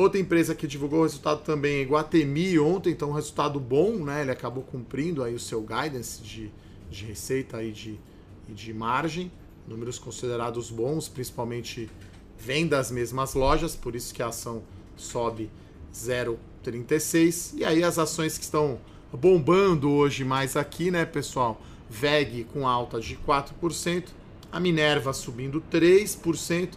Outra 0.00 0.18
empresa 0.18 0.54
que 0.54 0.66
divulgou 0.66 1.00
o 1.00 1.02
resultado 1.02 1.42
também 1.42 1.82
é 1.82 1.84
Guatemi 1.84 2.58
ontem, 2.58 2.88
então 2.88 3.10
um 3.10 3.12
resultado 3.12 3.60
bom, 3.60 4.02
né? 4.02 4.22
Ele 4.22 4.30
acabou 4.30 4.62
cumprindo 4.62 5.22
aí 5.22 5.34
o 5.34 5.38
seu 5.38 5.60
guidance 5.60 6.22
de, 6.22 6.50
de 6.90 7.04
receita 7.04 7.62
e 7.62 7.70
de, 7.70 8.00
e 8.48 8.52
de 8.54 8.72
margem, 8.72 9.30
números 9.68 9.98
considerados 9.98 10.70
bons, 10.70 11.06
principalmente 11.06 11.90
vem 12.38 12.66
das 12.66 12.90
mesmas 12.90 13.34
lojas, 13.34 13.76
por 13.76 13.94
isso 13.94 14.14
que 14.14 14.22
a 14.22 14.28
ação 14.28 14.62
sobe 14.96 15.50
0,36. 15.94 17.58
E 17.58 17.64
aí 17.66 17.84
as 17.84 17.98
ações 17.98 18.38
que 18.38 18.44
estão 18.44 18.80
bombando 19.12 19.90
hoje 19.90 20.24
mais 20.24 20.56
aqui, 20.56 20.90
né, 20.90 21.04
pessoal? 21.04 21.60
VEG 21.90 22.44
com 22.44 22.66
alta 22.66 22.98
de 22.98 23.16
4%, 23.16 24.04
a 24.50 24.58
Minerva 24.58 25.12
subindo 25.12 25.62
3%, 25.70 26.70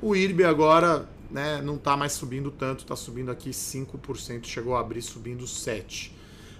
o 0.00 0.16
IRB 0.16 0.44
agora 0.44 1.06
né, 1.32 1.62
não 1.62 1.76
está 1.76 1.96
mais 1.96 2.12
subindo 2.12 2.50
tanto, 2.50 2.80
está 2.80 2.94
subindo 2.94 3.30
aqui 3.30 3.50
5%, 3.50 4.44
chegou 4.44 4.76
a 4.76 4.80
abrir 4.80 5.02
subindo 5.02 5.44
7%. 5.44 6.10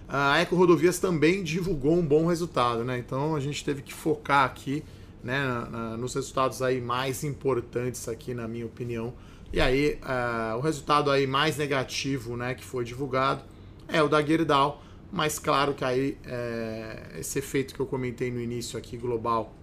A 0.08 0.40
Eco 0.40 0.56
Rodovias 0.56 0.98
também 0.98 1.42
divulgou 1.42 1.96
um 1.96 2.04
bom 2.04 2.26
resultado, 2.26 2.84
né? 2.84 2.98
Então 2.98 3.34
a 3.34 3.40
gente 3.40 3.64
teve 3.64 3.80
que 3.80 3.94
focar 3.94 4.44
aqui 4.44 4.84
né, 5.22 5.42
na, 5.42 5.70
na, 5.70 5.96
nos 5.96 6.14
resultados 6.14 6.60
aí 6.60 6.80
mais 6.80 7.24
importantes 7.24 8.08
aqui, 8.08 8.34
na 8.34 8.46
minha 8.46 8.66
opinião. 8.66 9.14
E 9.52 9.60
aí 9.60 9.98
uh, 10.02 10.56
o 10.58 10.60
resultado 10.60 11.10
aí 11.10 11.26
mais 11.26 11.56
negativo, 11.56 12.36
né, 12.36 12.54
que 12.54 12.64
foi 12.64 12.84
divulgado 12.84 13.42
é 13.88 14.02
o 14.02 14.08
da 14.08 14.22
Gerdau, 14.22 14.82
mas 15.10 15.38
claro 15.38 15.74
que 15.74 15.84
aí 15.84 16.16
é, 16.24 17.16
esse 17.18 17.38
efeito 17.38 17.74
que 17.74 17.80
eu 17.80 17.86
comentei 17.86 18.30
no 18.30 18.40
início 18.40 18.78
aqui 18.78 18.96
global 18.96 19.54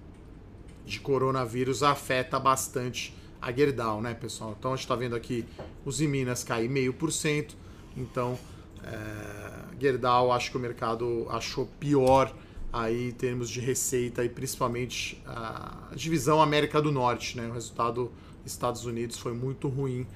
de 0.86 1.00
coronavírus 1.00 1.82
afeta 1.82 2.40
bastante 2.40 3.16
a 3.42 3.52
Gerdau, 3.52 4.02
né, 4.02 4.14
pessoal? 4.14 4.56
Então 4.58 4.74
a 4.74 4.76
gente 4.76 4.86
está 4.86 4.96
vendo 4.96 5.16
aqui 5.16 5.46
os 5.86 6.00
Minas 6.00 6.44
cair 6.44 6.70
meio 6.70 6.94
por 6.94 7.12
cento. 7.12 7.56
Então, 7.96 8.38
é, 8.84 9.80
Gerdau, 9.80 10.32
acho 10.32 10.52
que 10.52 10.58
o 10.58 10.60
mercado 10.60 11.28
achou 11.30 11.68
pior 11.80 12.34
aí 12.72 13.10
em 13.10 13.12
termos 13.12 13.50
de 13.50 13.60
receita 13.60 14.24
e 14.24 14.30
principalmente 14.30 15.22
a 15.26 15.90
divisão 15.96 16.42
América 16.42 16.82
do 16.82 16.92
Norte, 16.92 17.38
né? 17.38 17.48
O 17.48 17.54
resultado 17.54 18.12
Estados 18.46 18.86
Unidos 18.86 19.18
foi 19.18 19.34
muito 19.34 19.68
ruim, 19.68 20.08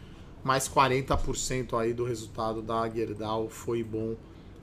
mas 0.43 0.67
40% 0.67 1.79
aí 1.79 1.93
do 1.93 2.03
resultado 2.03 2.61
da 2.61 2.87
Gerdau 2.89 3.49
foi 3.49 3.83
bom 3.83 4.15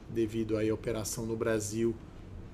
devido 0.09 0.57
aí 0.57 0.71
à 0.71 0.75
operação 0.75 1.25
no 1.25 1.37
Brasil 1.37 1.95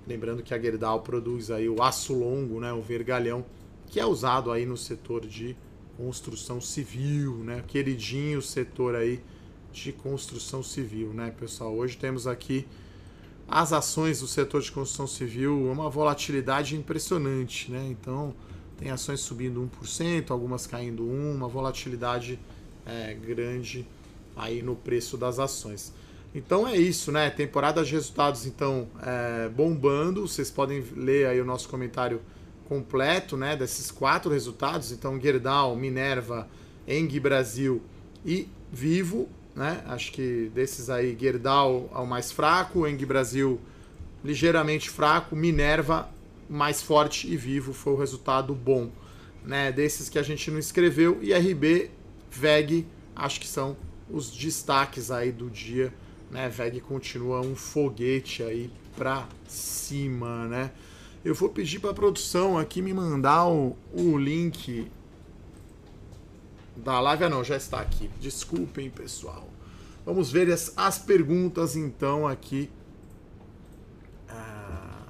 Lembrando 0.06 0.42
que 0.42 0.54
a 0.54 0.58
Gerdau 0.58 1.00
produz 1.00 1.50
aí 1.50 1.68
o 1.68 1.82
aço 1.82 2.14
longo, 2.14 2.60
né, 2.60 2.72
o 2.72 2.80
vergalhão, 2.80 3.44
que 3.88 3.98
é 3.98 4.06
usado 4.06 4.52
aí 4.52 4.64
no 4.64 4.76
setor 4.76 5.26
de 5.26 5.56
construção 5.96 6.60
civil, 6.60 7.38
né? 7.38 7.62
Queridinho 7.66 8.42
setor 8.42 8.94
aí 8.94 9.20
de 9.72 9.92
construção 9.92 10.62
civil, 10.62 11.12
né, 11.12 11.32
pessoal? 11.38 11.74
Hoje 11.74 11.96
temos 11.96 12.26
aqui 12.26 12.66
as 13.48 13.72
ações 13.72 14.20
do 14.20 14.26
setor 14.26 14.60
de 14.60 14.72
construção 14.72 15.06
civil, 15.06 15.70
uma 15.70 15.88
volatilidade 15.88 16.76
impressionante, 16.76 17.70
né? 17.70 17.86
Então, 17.90 18.34
tem 18.76 18.90
ações 18.90 19.20
subindo 19.20 19.70
1%, 19.82 20.30
algumas 20.30 20.66
caindo 20.66 21.04
1%, 21.04 21.34
uma 21.34 21.48
volatilidade 21.48 22.38
é, 22.84 23.14
grande 23.14 23.86
aí 24.36 24.62
no 24.62 24.76
preço 24.76 25.16
das 25.16 25.38
ações. 25.38 25.92
Então 26.34 26.68
é 26.68 26.76
isso, 26.76 27.10
né? 27.10 27.30
Temporada 27.30 27.82
de 27.82 27.92
resultados, 27.92 28.44
então, 28.44 28.88
é, 29.02 29.48
bombando. 29.48 30.28
Vocês 30.28 30.50
podem 30.50 30.84
ler 30.94 31.26
aí 31.26 31.40
o 31.40 31.44
nosso 31.44 31.68
comentário 31.68 32.20
completo, 32.68 33.37
né? 33.37 33.56
Desses 33.56 33.90
quatro 33.90 34.30
resultados. 34.30 34.92
Então, 34.92 35.20
Gerdau, 35.20 35.76
Minerva, 35.76 36.49
Eng 36.87 37.18
Brasil 37.20 37.82
e 38.25 38.49
Vivo, 38.73 39.28
né? 39.54 39.82
Acho 39.87 40.12
que 40.12 40.50
desses 40.54 40.90
aí, 40.90 41.16
Gerdau 41.18 41.90
é 41.94 41.99
o 41.99 42.06
mais 42.06 42.30
fraco, 42.32 42.87
Eng 42.87 43.04
Brasil 43.04 43.61
ligeiramente 44.25 44.90
fraco, 44.90 45.37
Minerva 45.37 46.08
mais 46.49 46.80
forte 46.80 47.28
e 47.28 47.37
Vivo 47.37 47.73
foi 47.73 47.92
o 47.92 47.96
resultado 47.96 48.54
bom, 48.54 48.90
né? 49.44 49.73
Desses 49.73 50.08
que 50.08 50.18
a 50.18 50.23
gente 50.23 50.50
não 50.50 50.58
escreveu, 50.58 51.18
e 51.23 51.32
RB, 51.32 51.90
VEG, 52.30 52.87
acho 53.14 53.40
que 53.40 53.49
são 53.49 53.76
os 54.08 54.30
destaques 54.30 55.11
aí 55.11 55.32
do 55.32 55.50
dia 55.50 55.92
né? 56.30 56.49
VEG 56.49 56.80
continua 56.80 57.40
um 57.40 57.54
foguete 57.54 58.42
aí 58.42 58.70
pra 58.96 59.28
cima, 59.46 60.46
né? 60.46 60.70
Eu 61.26 61.35
vou 61.35 61.49
pedir 61.49 61.80
para 61.80 61.90
a 61.90 61.92
produção 61.92 62.56
aqui 62.56 62.80
me 62.80 62.95
mandar 62.95 63.49
o, 63.49 63.76
o 63.92 64.16
link 64.16 64.88
da 66.76 67.00
live. 67.00 67.25
Ah, 67.25 67.28
não, 67.28 67.42
já 67.42 67.56
está 67.56 67.80
aqui. 67.80 68.09
Desculpem, 68.21 68.88
pessoal. 68.88 69.49
Vamos 70.04 70.30
ver 70.30 70.49
as, 70.52 70.73
as 70.76 71.00
perguntas 71.00 71.75
então 71.75 72.28
aqui. 72.28 72.71
Ah... 74.28 75.02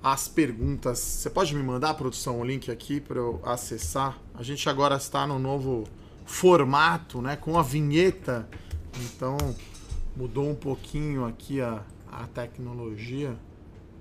As 0.00 0.28
perguntas. 0.28 1.00
Você 1.00 1.30
pode 1.30 1.52
me 1.52 1.64
mandar, 1.64 1.94
produção, 1.94 2.40
o 2.40 2.44
link 2.44 2.70
aqui 2.70 3.00
para 3.00 3.18
eu 3.18 3.40
acessar? 3.42 4.20
A 4.34 4.44
gente 4.44 4.68
agora 4.68 4.94
está 4.94 5.26
no 5.26 5.40
novo 5.40 5.82
formato, 6.24 7.20
né, 7.20 7.34
com 7.34 7.58
a 7.58 7.62
vinheta. 7.64 8.48
Então 9.00 9.36
mudou 10.16 10.48
um 10.48 10.54
pouquinho 10.54 11.24
aqui 11.24 11.60
a, 11.60 11.82
a 12.10 12.26
tecnologia. 12.28 13.36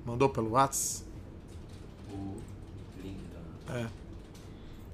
Mandou 0.06 0.30
pelo 0.30 0.52
WhatsApp? 0.52 1.06
O 2.12 2.36
link 3.04 3.18
da... 3.68 3.80
É. 3.80 3.88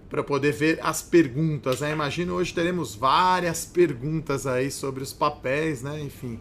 Para 0.10 0.24
poder 0.24 0.54
ver 0.54 0.80
as 0.82 1.02
perguntas, 1.02 1.82
né? 1.82 1.92
Imagino 1.92 2.34
hoje 2.34 2.54
teremos 2.54 2.96
várias 2.96 3.66
perguntas 3.66 4.48
aí 4.48 4.72
sobre 4.72 5.04
os 5.04 5.12
papéis, 5.12 5.82
né? 5.82 6.02
Enfim, 6.02 6.40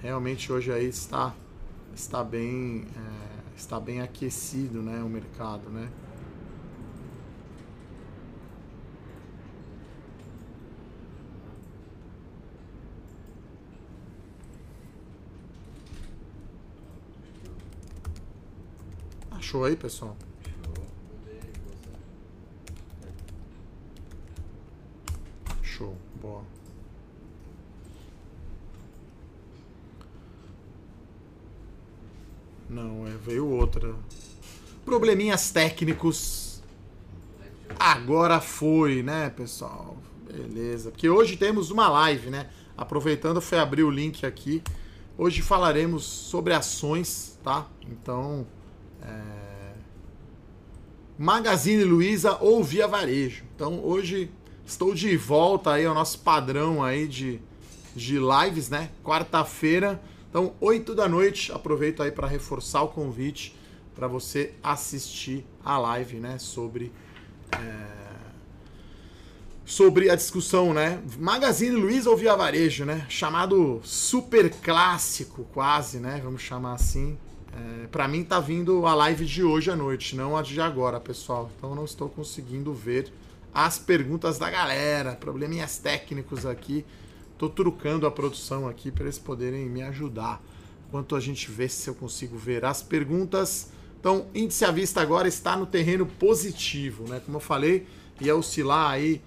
realmente 0.00 0.52
hoje 0.52 0.72
aí 0.72 0.88
está 0.88 1.34
está 1.94 2.24
bem 2.24 2.86
é, 2.96 3.56
está 3.56 3.78
bem 3.78 4.00
aquecido, 4.00 4.82
né? 4.82 5.02
O 5.02 5.08
mercado, 5.08 5.68
né? 5.70 5.88
Achou 19.48 19.64
aí, 19.64 19.74
pessoal? 19.74 20.14
Show, 25.62 25.96
boa. 26.20 26.42
Não, 32.68 33.08
é, 33.08 33.12
veio 33.12 33.46
outra. 33.46 33.94
Probleminhas 34.84 35.50
técnicos. 35.50 36.62
Agora 37.78 38.42
foi, 38.42 39.02
né, 39.02 39.30
pessoal? 39.30 39.96
Beleza. 40.30 40.90
Porque 40.90 41.08
hoje 41.08 41.38
temos 41.38 41.70
uma 41.70 41.88
live, 41.88 42.28
né? 42.28 42.50
Aproveitando, 42.76 43.40
foi 43.40 43.58
abrir 43.58 43.84
o 43.84 43.90
link 43.90 44.26
aqui. 44.26 44.62
Hoje 45.16 45.40
falaremos 45.40 46.04
sobre 46.04 46.52
ações, 46.52 47.40
tá? 47.42 47.66
Então, 47.90 48.46
é... 49.02 49.72
Magazine 51.18 51.82
Luiza 51.82 52.38
ou 52.40 52.62
via 52.62 52.86
varejo. 52.86 53.44
Então 53.54 53.84
hoje 53.84 54.30
estou 54.64 54.94
de 54.94 55.16
volta 55.16 55.72
aí 55.72 55.84
ao 55.84 55.94
nosso 55.94 56.20
padrão 56.20 56.82
aí 56.82 57.08
de, 57.08 57.40
de 57.94 58.18
lives, 58.18 58.68
né? 58.68 58.90
Quarta-feira, 59.02 60.00
então 60.30 60.54
8 60.60 60.94
da 60.94 61.08
noite. 61.08 61.50
Aproveito 61.50 62.02
aí 62.02 62.12
para 62.12 62.28
reforçar 62.28 62.82
o 62.82 62.88
convite 62.88 63.56
para 63.94 64.06
você 64.06 64.54
assistir 64.62 65.44
a 65.64 65.76
live, 65.76 66.18
né? 66.18 66.38
Sobre 66.38 66.92
é... 67.50 67.98
sobre 69.64 70.10
a 70.10 70.14
discussão, 70.14 70.72
né? 70.72 71.02
Magazine 71.18 71.74
Luiza 71.74 72.08
ou 72.10 72.16
via 72.16 72.36
varejo, 72.36 72.84
né? 72.84 73.04
Chamado 73.08 73.80
super 73.82 74.50
clássico, 74.50 75.44
quase, 75.52 75.98
né? 75.98 76.20
Vamos 76.22 76.42
chamar 76.42 76.74
assim 76.74 77.18
é, 77.52 77.86
para 77.86 78.06
mim 78.06 78.24
tá 78.24 78.40
vindo 78.40 78.86
a 78.86 78.94
live 78.94 79.24
de 79.24 79.42
hoje 79.42 79.70
à 79.70 79.76
noite, 79.76 80.14
não 80.14 80.36
a 80.36 80.42
de 80.42 80.60
agora, 80.60 81.00
pessoal. 81.00 81.50
Então 81.56 81.74
não 81.74 81.84
estou 81.84 82.08
conseguindo 82.08 82.72
ver 82.72 83.12
as 83.52 83.78
perguntas 83.78 84.38
da 84.38 84.50
galera, 84.50 85.12
probleminhas 85.16 85.78
técnicos 85.78 86.44
aqui. 86.44 86.84
Tô 87.36 87.48
trucando 87.48 88.06
a 88.06 88.10
produção 88.10 88.68
aqui 88.68 88.90
para 88.90 89.04
eles 89.04 89.18
poderem 89.18 89.68
me 89.68 89.82
ajudar. 89.82 90.42
Enquanto 90.88 91.14
a 91.14 91.20
gente 91.20 91.50
vê 91.50 91.68
se 91.68 91.88
eu 91.88 91.94
consigo 91.94 92.36
ver 92.36 92.64
as 92.64 92.82
perguntas. 92.82 93.70
Então, 94.00 94.26
índice 94.34 94.64
à 94.64 94.70
vista 94.70 95.00
agora 95.00 95.28
está 95.28 95.56
no 95.56 95.66
terreno 95.66 96.06
positivo, 96.06 97.04
né? 97.08 97.20
Como 97.24 97.36
eu 97.36 97.40
falei, 97.40 97.86
ia 98.20 98.34
oscilar 98.34 98.90
aí 98.90 99.20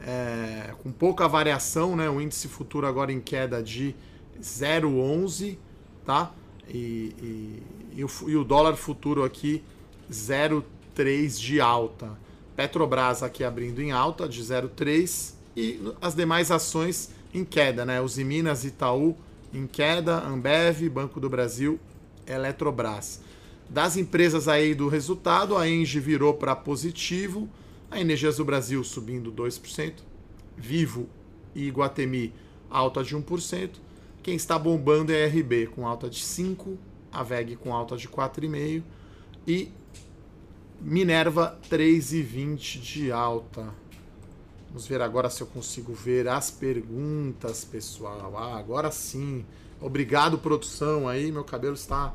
é, 0.00 0.74
com 0.82 0.92
pouca 0.92 1.26
variação, 1.26 1.96
né? 1.96 2.08
O 2.08 2.20
índice 2.20 2.46
futuro 2.48 2.86
agora 2.86 3.12
em 3.12 3.20
queda 3.20 3.62
de 3.62 3.94
0,11, 4.40 5.56
tá? 6.04 6.32
E, 6.68 7.14
e, 7.22 7.62
e, 7.96 8.04
o, 8.04 8.10
e 8.26 8.36
o 8.36 8.44
dólar 8.44 8.76
futuro 8.76 9.24
aqui 9.24 9.62
0,3 10.10 11.38
de 11.38 11.60
alta. 11.60 12.18
Petrobras 12.56 13.22
aqui 13.22 13.44
abrindo 13.44 13.80
em 13.80 13.92
alta 13.92 14.28
de 14.28 14.42
0,3 14.42 15.34
e 15.56 15.80
as 16.00 16.14
demais 16.14 16.50
ações 16.50 17.10
em 17.32 17.44
queda, 17.44 17.84
né? 17.84 18.00
Os 18.00 18.16
Minas 18.18 18.64
Itaú 18.64 19.16
em 19.52 19.66
queda, 19.66 20.24
Ambev, 20.26 20.88
Banco 20.88 21.20
do 21.20 21.28
Brasil, 21.28 21.78
Eletrobras. 22.26 23.20
Das 23.68 23.96
empresas 23.96 24.48
aí 24.48 24.74
do 24.74 24.88
resultado, 24.88 25.56
a 25.56 25.68
Engie 25.68 26.00
virou 26.00 26.34
para 26.34 26.56
positivo, 26.56 27.48
a 27.90 28.00
Energias 28.00 28.36
do 28.36 28.44
Brasil 28.44 28.82
subindo 28.82 29.30
2%, 29.32 29.94
Vivo 30.56 31.08
e 31.54 31.66
Iguatemi 31.66 32.32
alta 32.70 33.02
de 33.02 33.16
1%, 33.16 33.70
quem 34.22 34.36
está 34.36 34.58
bombando 34.58 35.12
é 35.12 35.24
a 35.24 35.28
RB 35.28 35.68
com 35.68 35.86
alta 35.86 36.08
de 36.08 36.22
5, 36.22 36.76
a 37.12 37.22
VEG 37.22 37.56
com 37.56 37.74
alta 37.74 37.96
de 37.96 38.08
4,5 38.08 38.82
e 39.46 39.72
Minerva 40.80 41.58
3,20 41.68 42.80
de 42.80 43.10
alta. 43.10 43.74
Vamos 44.68 44.86
ver 44.86 45.00
agora 45.00 45.28
se 45.28 45.40
eu 45.40 45.46
consigo 45.46 45.92
ver 45.92 46.28
as 46.28 46.50
perguntas, 46.50 47.64
pessoal. 47.64 48.36
Ah, 48.36 48.58
agora 48.58 48.90
sim. 48.90 49.44
Obrigado, 49.80 50.38
produção. 50.38 51.08
Aí 51.08 51.32
meu 51.32 51.42
cabelo 51.42 51.74
está 51.74 52.14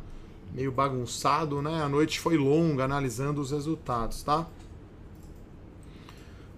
meio 0.53 0.71
bagunçado, 0.71 1.61
né? 1.61 1.81
A 1.81 1.89
noite 1.89 2.19
foi 2.19 2.37
longa 2.37 2.85
analisando 2.85 3.41
os 3.41 3.51
resultados, 3.51 4.21
tá? 4.21 4.47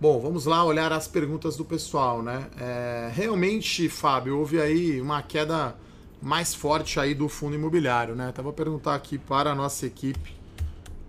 Bom, 0.07 0.19
vamos 0.19 0.45
lá 0.45 0.63
olhar 0.63 0.93
as 0.93 1.07
perguntas 1.07 1.57
do 1.57 1.65
pessoal, 1.65 2.21
né? 2.21 2.47
É, 2.59 3.09
realmente, 3.11 3.89
Fábio, 3.89 4.37
houve 4.37 4.61
aí 4.61 5.01
uma 5.01 5.19
queda 5.23 5.75
mais 6.21 6.53
forte 6.53 6.99
aí 6.99 7.15
do 7.15 7.27
fundo 7.27 7.55
imobiliário, 7.55 8.13
né? 8.13 8.29
Então 8.31 8.43
vou 8.43 8.53
perguntar 8.53 8.93
aqui 8.93 9.17
para 9.17 9.51
a 9.51 9.55
nossa 9.55 9.87
equipe 9.87 10.35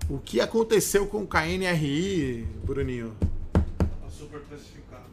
o 0.09 0.17
que 0.17 0.41
aconteceu 0.41 1.07
com 1.07 1.25
o 1.25 1.27
KNRI, 1.27 2.49
Bruninho? 2.65 3.15
Tá 3.53 4.09
super 4.09 4.41
precificado. 4.41 5.05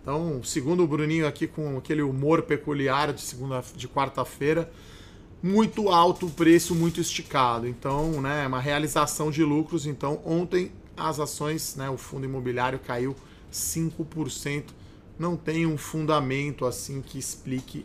Então, 0.00 0.40
segundo 0.44 0.84
o 0.84 0.86
Bruninho 0.86 1.26
aqui 1.26 1.48
com 1.48 1.76
aquele 1.76 2.02
humor 2.02 2.42
peculiar 2.42 3.12
de 3.12 3.20
segunda, 3.20 3.64
de 3.74 3.88
quarta-feira, 3.88 4.70
muito 5.42 5.88
alto 5.88 6.26
o 6.26 6.30
preço, 6.30 6.72
muito 6.72 7.00
esticado. 7.00 7.66
Então, 7.66 8.22
né, 8.22 8.46
uma 8.46 8.60
realização 8.60 9.28
de 9.28 9.42
lucros. 9.42 9.86
Então, 9.86 10.20
ontem 10.24 10.70
as 10.98 11.20
ações, 11.20 11.76
né, 11.76 11.88
o 11.88 11.96
fundo 11.96 12.24
imobiliário 12.24 12.78
caiu 12.78 13.14
5%. 13.52 14.64
Não 15.18 15.36
tem 15.36 15.66
um 15.66 15.76
fundamento 15.76 16.64
assim 16.64 17.00
que 17.00 17.18
explique 17.18 17.84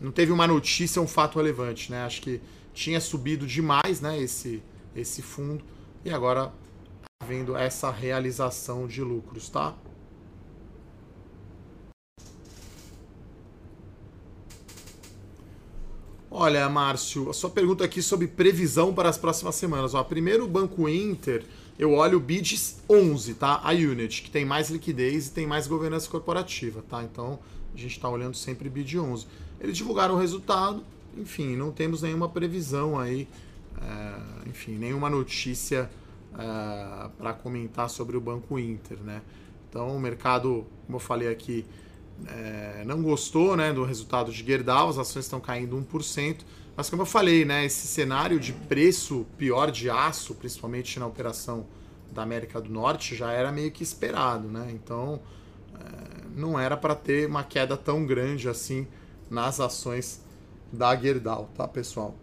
não 0.00 0.12
teve 0.12 0.32
uma 0.32 0.46
notícia, 0.46 1.00
um 1.00 1.06
fato 1.06 1.36
relevante, 1.36 1.90
né? 1.90 2.04
Acho 2.04 2.20
que 2.20 2.40
tinha 2.74 3.00
subido 3.00 3.46
demais, 3.46 4.00
né, 4.00 4.20
esse, 4.20 4.62
esse 4.94 5.22
fundo, 5.22 5.64
e 6.04 6.10
agora 6.10 6.52
vendo 7.26 7.56
essa 7.56 7.90
realização 7.90 8.86
de 8.86 9.00
lucros, 9.02 9.48
tá? 9.48 9.74
Olha, 16.30 16.68
Márcio, 16.68 17.30
a 17.30 17.32
sua 17.32 17.48
pergunta 17.48 17.84
aqui 17.84 18.02
sobre 18.02 18.26
previsão 18.26 18.92
para 18.92 19.08
as 19.08 19.16
próximas 19.16 19.54
semanas. 19.54 19.94
Ó, 19.94 20.02
primeiro, 20.02 20.44
o 20.44 20.48
Banco 20.48 20.88
Inter, 20.88 21.46
eu 21.78 21.92
olho 21.92 22.18
o 22.18 22.20
BIDS 22.20 22.82
11, 22.88 23.34
tá? 23.34 23.60
A 23.62 23.72
Unit, 23.72 24.22
que 24.22 24.30
tem 24.30 24.44
mais 24.44 24.70
liquidez 24.70 25.28
e 25.28 25.32
tem 25.32 25.46
mais 25.46 25.66
governança 25.66 26.08
corporativa, 26.08 26.82
tá? 26.88 27.02
Então, 27.02 27.38
a 27.74 27.76
gente 27.76 27.92
está 27.92 28.08
olhando 28.08 28.36
sempre 28.36 28.68
BID 28.68 28.98
11. 28.98 29.26
Eles 29.60 29.76
divulgaram 29.76 30.14
o 30.14 30.18
resultado, 30.18 30.84
enfim, 31.16 31.56
não 31.56 31.72
temos 31.72 32.02
nenhuma 32.02 32.28
previsão 32.28 32.98
aí, 32.98 33.28
é, 33.80 34.48
enfim, 34.48 34.72
nenhuma 34.72 35.10
notícia 35.10 35.90
é, 36.38 37.08
para 37.18 37.32
comentar 37.32 37.90
sobre 37.90 38.16
o 38.16 38.20
Banco 38.20 38.58
Inter, 38.58 38.98
né? 38.98 39.22
Então, 39.68 39.96
o 39.96 39.98
mercado, 39.98 40.64
como 40.86 40.96
eu 40.96 41.00
falei 41.00 41.28
aqui, 41.28 41.66
é, 42.28 42.84
não 42.86 43.02
gostou 43.02 43.56
né, 43.56 43.72
do 43.72 43.82
resultado 43.82 44.30
de 44.30 44.44
Gerdau, 44.44 44.88
as 44.88 44.98
ações 44.98 45.24
estão 45.24 45.40
caindo 45.40 45.76
1%, 45.76 46.36
mas 46.76 46.90
como 46.90 47.02
eu 47.02 47.06
falei, 47.06 47.44
né, 47.44 47.64
esse 47.64 47.86
cenário 47.86 48.40
de 48.40 48.52
preço 48.52 49.26
pior 49.38 49.70
de 49.70 49.88
aço, 49.88 50.34
principalmente 50.34 50.98
na 50.98 51.06
operação 51.06 51.66
da 52.12 52.22
América 52.22 52.60
do 52.60 52.70
Norte, 52.70 53.14
já 53.14 53.32
era 53.32 53.52
meio 53.52 53.70
que 53.70 53.82
esperado, 53.82 54.48
né? 54.48 54.70
Então 54.72 55.20
é, 55.74 56.26
não 56.34 56.58
era 56.58 56.76
para 56.76 56.94
ter 56.94 57.28
uma 57.28 57.44
queda 57.44 57.76
tão 57.76 58.04
grande 58.04 58.48
assim 58.48 58.86
nas 59.30 59.60
ações 59.60 60.22
da 60.72 60.94
Gerdau, 60.96 61.48
tá, 61.54 61.66
pessoal? 61.68 62.14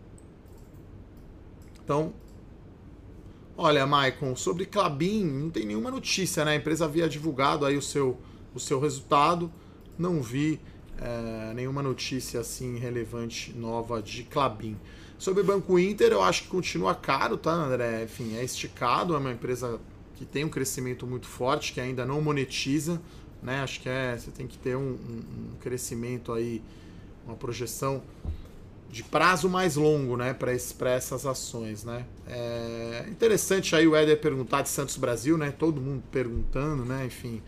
Então, 1.84 2.14
olha, 3.58 3.86
Maicon, 3.86 4.36
sobre 4.36 4.66
Clabin, 4.66 5.26
não 5.26 5.50
tem 5.50 5.66
nenhuma 5.66 5.92
notícia, 5.92 6.44
né? 6.46 6.52
A 6.52 6.56
empresa 6.56 6.86
havia 6.86 7.08
divulgado 7.08 7.66
aí 7.66 7.78
o 7.78 7.82
seu, 7.82 8.18
o 8.54 8.60
seu 8.60 8.80
resultado 8.80 9.52
não 9.98 10.22
vi 10.22 10.60
é, 11.02 11.54
nenhuma 11.54 11.82
notícia 11.82 12.40
assim 12.40 12.78
relevante 12.78 13.52
nova 13.58 14.02
de 14.02 14.24
Clabin. 14.24 14.78
Sobre 15.18 15.42
o 15.42 15.46
Banco 15.46 15.78
Inter, 15.78 16.12
eu 16.12 16.22
acho 16.22 16.44
que 16.44 16.50
continua 16.50 16.96
caro, 16.96 17.38
tá, 17.38 17.52
André? 17.52 18.04
Enfim, 18.04 18.36
é 18.38 18.44
esticado, 18.44 19.16
é 19.16 19.18
uma 19.18 19.32
empresa 19.32 19.80
que 20.16 20.26
tem 20.26 20.46
um 20.46 20.50
crescimento 20.50 21.06
muito 21.06 21.28
forte, 21.28 21.74
que 21.74 21.82
ainda 21.82 22.06
não 22.06 22.22
monetiza, 22.22 23.02
né? 23.42 23.62
Acho 23.62 23.82
que 23.82 23.90
é, 23.90 24.16
você 24.18 24.32
tem 24.32 24.48
que 24.48 24.58
ter 24.58 24.76
um, 24.76 24.82
um, 24.82 25.54
um 25.54 25.58
crescimento 25.60 26.32
aí, 26.32 26.62
uma 27.26 27.36
projeção 27.36 28.04
de 28.92 29.04
prazo 29.04 29.48
mais 29.48 29.76
longo, 29.76 30.18
né, 30.18 30.34
para 30.34 30.52
essas 30.92 31.26
ações, 31.26 31.84
né? 31.84 32.06
É 32.28 33.06
interessante 33.10 33.76
aí 33.76 33.88
o 33.88 33.96
Éder 33.96 34.20
perguntar 34.20 34.62
de 34.64 34.70
Santos 34.70 34.98
Brasil, 34.98 35.38
né? 35.38 35.52
Todo 35.52 35.80
mundo 35.80 36.04
perguntando, 36.12 36.84
né? 36.84 37.06
Enfim, 37.06 37.42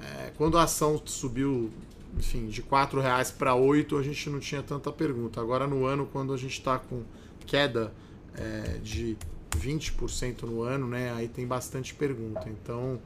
é, 0.00 0.32
quando 0.36 0.56
a 0.56 0.62
ação 0.62 1.00
subiu, 1.04 1.70
enfim, 2.18 2.48
de 2.48 2.60
R$ 2.60 3.00
reais 3.00 3.30
para 3.30 3.54
8, 3.54 3.96
a 3.96 4.02
gente 4.02 4.28
não 4.28 4.40
tinha 4.40 4.62
tanta 4.62 4.90
pergunta. 4.90 5.40
Agora 5.40 5.66
no 5.66 5.86
ano, 5.86 6.06
quando 6.06 6.34
a 6.34 6.36
gente 6.36 6.58
está 6.58 6.78
com 6.78 7.02
queda 7.46 7.92
é, 8.34 8.78
de 8.82 9.16
20% 9.56 10.42
no 10.42 10.62
ano, 10.62 10.88
né, 10.88 11.12
aí 11.14 11.28
tem 11.28 11.46
bastante 11.46 11.94
pergunta. 11.94 12.48
Então, 12.48 12.98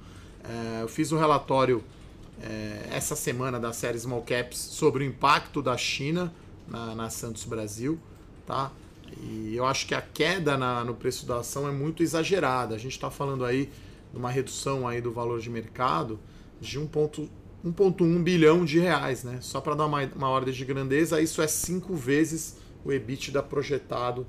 é, 0.43 0.83
eu 0.83 0.89
fiz 0.89 1.13
um 1.13 1.19
relatório 1.19 1.85
é, 2.43 2.89
essa 2.91 3.15
semana 3.15 3.61
da 3.61 3.73
série 3.73 3.99
Small 3.99 4.23
Caps 4.23 4.59
sobre 4.59 5.05
o 5.05 5.07
impacto 5.07 5.61
da 5.63 5.77
China 5.77 6.33
na, 6.67 6.95
na 6.95 7.11
Santos 7.11 7.45
Brasil, 7.45 7.99
tá? 8.47 8.73
E 9.21 9.55
eu 9.55 9.67
acho 9.67 9.87
que 9.87 9.95
a 9.95 10.01
queda 10.01 10.57
na, 10.57 10.83
no 10.85 10.95
preço 10.95 11.27
da 11.27 11.41
ação 11.41 11.69
é 11.69 11.71
muito 11.71 12.03
exagerada. 12.03 12.75
A 12.75 12.79
gente 12.79 12.93
está 12.93 13.11
falando 13.11 13.45
aí 13.45 13.71
de 14.11 14.19
uma 14.19 14.31
redução 14.31 14.89
aí 14.89 15.03
do 15.03 15.13
valor 15.13 15.39
de 15.39 15.51
mercado 15.51 16.19
de 16.59 16.81
1,1 16.81 17.29
bilhão 18.23 18.65
de 18.65 18.79
reais, 18.79 19.23
né? 19.23 19.39
Só 19.41 19.61
para 19.61 19.75
dar 19.75 19.87
uma, 19.87 20.03
uma 20.17 20.29
ordem 20.29 20.53
de 20.53 20.65
grandeza, 20.65 21.21
isso 21.21 21.41
é 21.41 21.47
cinco 21.47 21.95
vezes 21.95 22.57
o 22.85 22.93
EBITDA 22.93 23.43
projetado 23.43 24.27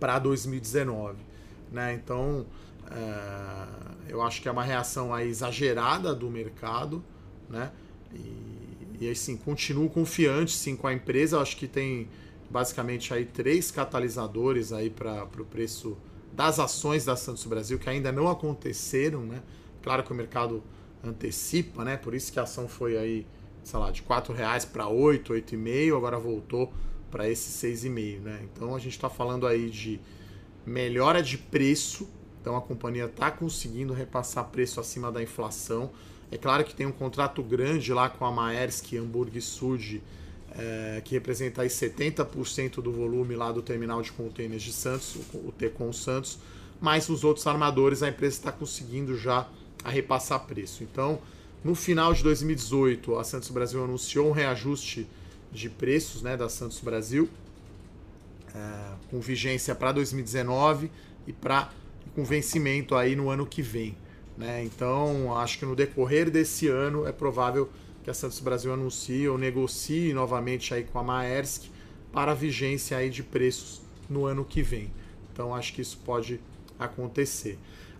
para 0.00 0.18
2019, 0.18 1.18
né? 1.70 1.94
Então, 1.94 2.46
é, 2.90 3.66
eu 4.08 4.22
acho 4.22 4.42
que 4.42 4.48
é 4.48 4.52
uma 4.52 4.64
reação 4.64 5.14
aí 5.14 5.28
exagerada 5.28 6.14
do 6.14 6.28
mercado, 6.30 7.02
né? 7.48 7.70
E, 8.12 9.04
e 9.04 9.10
assim, 9.10 9.36
continuo 9.36 9.88
confiante 9.88 10.52
sim 10.52 10.76
com 10.76 10.86
a 10.86 10.92
empresa. 10.92 11.36
Eu 11.36 11.40
acho 11.40 11.56
que 11.56 11.68
tem 11.68 12.08
basicamente 12.50 13.12
aí 13.12 13.24
três 13.24 13.70
catalisadores 13.70 14.72
aí 14.72 14.90
para 14.90 15.24
o 15.24 15.44
preço 15.44 15.96
das 16.32 16.58
ações 16.58 17.04
da 17.04 17.16
Santos 17.16 17.44
Brasil 17.46 17.78
que 17.78 17.88
ainda 17.88 18.12
não 18.12 18.28
aconteceram, 18.28 19.22
né? 19.22 19.42
Claro 19.82 20.02
que 20.02 20.12
o 20.12 20.14
mercado 20.14 20.62
antecipa, 21.06 21.84
né? 21.84 21.96
Por 21.96 22.14
isso 22.14 22.32
que 22.32 22.38
a 22.38 22.42
ação 22.42 22.68
foi 22.68 22.96
aí, 22.96 23.26
sei 23.62 23.78
lá, 23.78 23.90
de 23.90 24.02
R$ 24.02 24.34
reais 24.34 24.64
para 24.64 24.88
8, 24.88 25.32
8,5, 25.32 25.96
agora 25.96 26.18
voltou 26.18 26.72
para 27.10 27.28
esse 27.28 27.66
6,5, 27.66 28.20
né? 28.20 28.40
Então 28.44 28.74
a 28.74 28.78
gente 28.78 28.92
está 28.92 29.08
falando 29.08 29.46
aí 29.46 29.70
de 29.70 30.00
melhora 30.64 31.22
de 31.22 31.38
preço. 31.38 32.08
Então 32.40 32.56
a 32.56 32.60
companhia 32.60 33.06
está 33.06 33.30
conseguindo 33.30 33.92
repassar 33.92 34.44
preço 34.46 34.80
acima 34.80 35.10
da 35.10 35.22
inflação. 35.22 35.90
É 36.30 36.36
claro 36.36 36.64
que 36.64 36.74
tem 36.74 36.86
um 36.86 36.92
contrato 36.92 37.42
grande 37.42 37.92
lá 37.92 38.08
com 38.08 38.24
a 38.24 38.30
Maersk 38.30 38.92
Hamburg 38.94 39.40
Sud, 39.40 40.02
é, 40.50 41.00
que 41.04 41.14
representa 41.14 41.62
aí 41.62 41.68
70% 41.68 42.82
do 42.82 42.92
volume 42.92 43.34
lá 43.36 43.52
do 43.52 43.62
terminal 43.62 44.02
de 44.02 44.10
contêineres 44.12 44.62
de 44.62 44.72
Santos, 44.72 45.16
o 45.34 45.52
Tecon 45.52 45.92
Santos, 45.92 46.38
mas 46.80 47.08
os 47.08 47.24
outros 47.24 47.46
armadores 47.46 48.02
a 48.02 48.08
empresa 48.08 48.36
está 48.36 48.52
conseguindo 48.52 49.16
já 49.16 49.48
a 49.86 49.90
repassar 49.90 50.40
preço. 50.40 50.82
Então, 50.82 51.20
no 51.62 51.76
final 51.76 52.12
de 52.12 52.20
2018, 52.24 53.16
a 53.16 53.22
Santos 53.22 53.50
Brasil 53.50 53.84
anunciou 53.84 54.28
um 54.28 54.32
reajuste 54.32 55.06
de 55.52 55.70
preços 55.70 56.22
né, 56.22 56.36
da 56.36 56.48
Santos 56.48 56.80
Brasil, 56.80 57.28
é, 58.52 58.94
com 59.08 59.20
vigência 59.20 59.76
para 59.76 59.92
2019 59.92 60.90
e 61.24 61.32
para 61.32 61.70
com 62.16 62.24
vencimento 62.24 62.96
aí 62.96 63.14
no 63.14 63.30
ano 63.30 63.46
que 63.46 63.62
vem. 63.62 63.96
Né? 64.36 64.64
Então, 64.64 65.38
acho 65.38 65.60
que 65.60 65.64
no 65.64 65.76
decorrer 65.76 66.30
desse 66.30 66.66
ano 66.66 67.06
é 67.06 67.12
provável 67.12 67.70
que 68.02 68.10
a 68.10 68.14
Santos 68.14 68.40
Brasil 68.40 68.72
anuncie 68.72 69.28
ou 69.28 69.38
negocie 69.38 70.12
novamente 70.12 70.74
aí 70.74 70.82
com 70.82 70.98
a 70.98 71.02
Maersk 71.02 71.66
para 72.12 72.32
a 72.32 72.34
vigência 72.34 72.96
aí 72.96 73.08
de 73.08 73.22
preços 73.22 73.82
no 74.10 74.26
ano 74.26 74.44
que 74.44 74.62
vem. 74.62 74.90
Então, 75.32 75.54
acho 75.54 75.72
que 75.72 75.80
isso 75.80 75.98
pode 76.04 76.40
acontecer. 76.76 77.56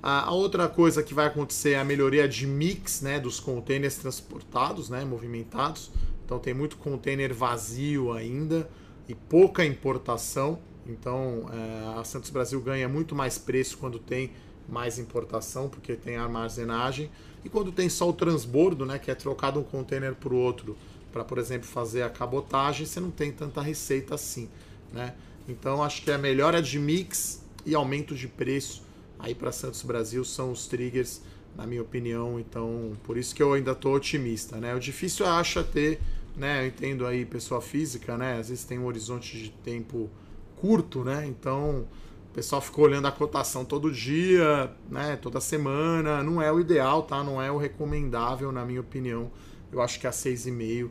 A, 0.08 0.32
outra 0.32 0.68
coisa 0.68 1.02
que 1.02 1.12
vai 1.12 1.26
acontecer 1.26 1.70
é 1.70 1.80
a 1.80 1.84
melhoria 1.84 2.28
de 2.28 2.46
mix 2.46 3.00
né, 3.00 3.18
dos 3.18 3.40
containers 3.40 3.96
transportados, 3.96 4.88
né, 4.88 5.04
movimentados. 5.04 5.90
Então 6.24 6.38
tem 6.38 6.54
muito 6.54 6.76
container 6.76 7.34
vazio 7.34 8.12
ainda 8.12 8.70
e 9.08 9.16
pouca 9.16 9.64
importação. 9.64 10.60
Então 10.86 11.50
é, 11.52 11.98
a 11.98 12.04
Santos 12.04 12.30
Brasil 12.30 12.60
ganha 12.60 12.88
muito 12.88 13.16
mais 13.16 13.36
preço 13.36 13.78
quando 13.78 13.98
tem 13.98 14.30
mais 14.68 14.96
importação, 14.96 15.68
porque 15.68 15.96
tem 15.96 16.16
armazenagem. 16.16 17.10
E 17.44 17.48
quando 17.48 17.72
tem 17.72 17.88
só 17.88 18.08
o 18.08 18.12
transbordo, 18.12 18.86
né, 18.86 19.00
que 19.00 19.10
é 19.10 19.14
trocado 19.16 19.58
um 19.58 19.64
container 19.64 20.14
para 20.14 20.32
o 20.32 20.36
outro, 20.36 20.76
para, 21.12 21.24
por 21.24 21.36
exemplo, 21.36 21.66
fazer 21.66 22.02
a 22.02 22.08
cabotagem, 22.08 22.86
você 22.86 23.00
não 23.00 23.10
tem 23.10 23.32
tanta 23.32 23.60
receita 23.60 24.14
assim. 24.14 24.48
Né? 24.92 25.14
Então 25.48 25.82
acho 25.82 26.00
que 26.02 26.12
a 26.12 26.18
melhora 26.18 26.62
de 26.62 26.78
mix 26.78 27.42
e 27.64 27.74
aumento 27.74 28.14
de 28.14 28.28
preço 28.28 28.85
aí 29.18 29.34
para 29.34 29.52
Santos 29.52 29.82
Brasil 29.82 30.24
são 30.24 30.52
os 30.52 30.66
triggers, 30.66 31.22
na 31.56 31.66
minha 31.66 31.82
opinião. 31.82 32.38
Então, 32.38 32.96
por 33.04 33.16
isso 33.16 33.34
que 33.34 33.42
eu 33.42 33.52
ainda 33.52 33.72
estou 33.72 33.94
otimista, 33.94 34.56
né? 34.56 34.74
O 34.74 34.78
difícil 34.78 35.26
é 35.26 35.30
acha 35.30 35.64
ter, 35.64 36.00
né? 36.36 36.62
Eu 36.62 36.68
entendo 36.68 37.06
aí 37.06 37.24
pessoa 37.24 37.60
física, 37.60 38.16
né? 38.16 38.38
Às 38.38 38.48
vezes 38.48 38.64
tem 38.64 38.78
um 38.78 38.86
horizonte 38.86 39.38
de 39.38 39.50
tempo 39.50 40.10
curto, 40.56 41.02
né? 41.02 41.26
Então, 41.26 41.86
o 42.30 42.34
pessoal 42.34 42.60
ficou 42.60 42.84
olhando 42.84 43.06
a 43.06 43.12
cotação 43.12 43.64
todo 43.64 43.90
dia, 43.90 44.70
né? 44.90 45.16
Toda 45.16 45.40
semana. 45.40 46.22
Não 46.22 46.40
é 46.40 46.52
o 46.52 46.60
ideal, 46.60 47.02
tá? 47.02 47.24
Não 47.24 47.40
é 47.40 47.50
o 47.50 47.56
recomendável, 47.56 48.52
na 48.52 48.64
minha 48.64 48.80
opinião. 48.80 49.30
Eu 49.72 49.80
acho 49.80 49.98
que 49.98 50.06
a 50.06 50.10
6,5 50.10 50.90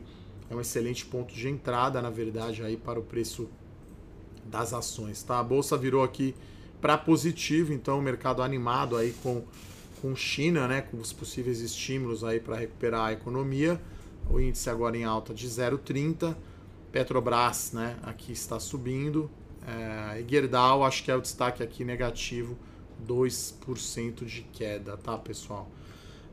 é 0.50 0.54
um 0.54 0.60
excelente 0.60 1.04
ponto 1.04 1.34
de 1.34 1.48
entrada, 1.48 2.00
na 2.02 2.10
verdade, 2.10 2.62
aí 2.62 2.76
para 2.76 2.98
o 2.98 3.02
preço 3.02 3.48
das 4.44 4.72
ações, 4.72 5.22
tá? 5.22 5.40
A 5.40 5.42
bolsa 5.42 5.76
virou 5.76 6.04
aqui 6.04 6.34
para 6.86 6.96
positivo, 6.96 7.72
então 7.72 7.98
o 7.98 8.00
mercado 8.00 8.40
animado 8.44 8.96
aí 8.96 9.12
com, 9.20 9.42
com 10.00 10.14
China, 10.14 10.68
né, 10.68 10.82
com 10.82 10.98
os 10.98 11.12
possíveis 11.12 11.58
estímulos 11.58 12.22
aí 12.22 12.38
para 12.38 12.54
recuperar 12.54 13.06
a 13.06 13.12
economia. 13.12 13.80
O 14.30 14.38
índice 14.38 14.70
agora 14.70 14.96
em 14.96 15.02
alta 15.02 15.34
de 15.34 15.48
0,30. 15.48 16.36
Petrobras, 16.92 17.72
né, 17.72 17.96
aqui 18.04 18.30
está 18.30 18.60
subindo. 18.60 19.28
É, 19.66 20.20
e 20.20 20.30
Gerdau, 20.30 20.84
acho 20.84 21.02
que 21.02 21.10
é 21.10 21.16
o 21.16 21.20
destaque 21.20 21.60
aqui 21.60 21.84
negativo, 21.84 22.56
2% 23.04 24.24
de 24.24 24.42
queda, 24.52 24.96
tá, 24.96 25.18
pessoal? 25.18 25.68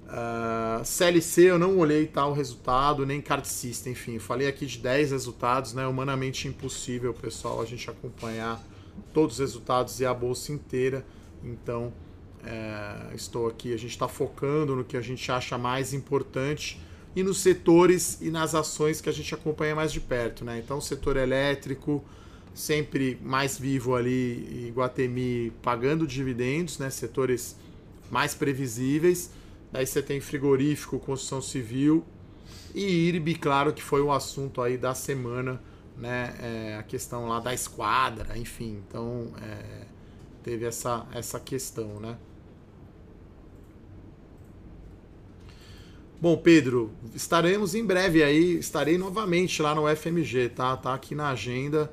Uh, 0.03 0.85
CLC 0.85 1.49
eu 1.49 1.57
não 1.57 1.79
olhei 1.79 2.05
tal 2.05 2.31
resultado, 2.31 3.07
nem 3.07 3.19
Card 3.19 3.47
System, 3.47 3.93
enfim, 3.93 4.19
falei 4.19 4.47
aqui 4.47 4.67
de 4.67 4.77
10 4.77 5.13
resultados, 5.13 5.73
né? 5.73 5.87
Humanamente 5.87 6.47
impossível, 6.47 7.11
pessoal, 7.11 7.59
a 7.59 7.65
gente 7.65 7.89
acompanhar 7.89 8.61
todos 9.13 9.35
os 9.35 9.39
resultados 9.39 9.99
e 9.99 10.05
a 10.05 10.13
bolsa 10.13 10.51
inteira. 10.51 11.05
Então, 11.43 11.93
é, 12.43 13.13
estou 13.15 13.47
aqui, 13.47 13.73
a 13.73 13.77
gente 13.77 13.91
está 13.91 14.07
focando 14.07 14.75
no 14.75 14.83
que 14.83 14.97
a 14.97 15.01
gente 15.01 15.31
acha 15.31 15.57
mais 15.57 15.93
importante 15.93 16.79
e 17.15 17.23
nos 17.23 17.39
setores 17.39 18.19
e 18.21 18.29
nas 18.29 18.55
ações 18.55 18.99
que 18.99 19.09
a 19.09 19.13
gente 19.13 19.33
acompanha 19.33 19.75
mais 19.75 19.91
de 19.91 19.99
perto, 19.99 20.43
né? 20.43 20.59
Então, 20.63 20.81
setor 20.81 21.17
elétrico 21.17 22.03
sempre 22.53 23.17
mais 23.23 23.57
vivo 23.57 23.95
ali, 23.95 24.67
Iguatemi 24.67 25.51
pagando 25.61 26.05
dividendos, 26.05 26.77
né? 26.79 26.89
Setores 26.89 27.55
mais 28.11 28.35
previsíveis 28.35 29.31
Daí 29.73 29.87
você 29.87 30.03
tem 30.03 30.21
frigorífico, 30.21 30.99
construção 30.99 31.41
civil 31.41 32.05
e 32.75 33.07
IRB, 33.07 33.33
claro 33.33 33.73
que 33.73 33.81
foi 33.81 34.01
o 34.01 34.11
assunto 34.11 34.61
aí 34.61 34.77
da 34.77 34.93
semana, 34.93 35.59
né? 35.97 36.33
É, 36.39 36.77
a 36.77 36.83
questão 36.83 37.27
lá 37.27 37.39
da 37.39 37.53
esquadra, 37.53 38.37
enfim. 38.37 38.81
Então 38.87 39.31
é, 39.41 39.85
teve 40.43 40.65
essa, 40.65 41.05
essa 41.13 41.39
questão, 41.39 41.99
né? 41.99 42.17
Bom, 46.19 46.37
Pedro, 46.37 46.93
estaremos 47.13 47.75
em 47.75 47.85
breve 47.85 48.23
aí, 48.23 48.57
estarei 48.57 48.97
novamente 48.97 49.61
lá 49.61 49.75
no 49.75 49.93
FMG, 49.93 50.49
tá? 50.49 50.77
Tá 50.77 50.93
aqui 50.93 51.13
na 51.13 51.29
agenda, 51.29 51.91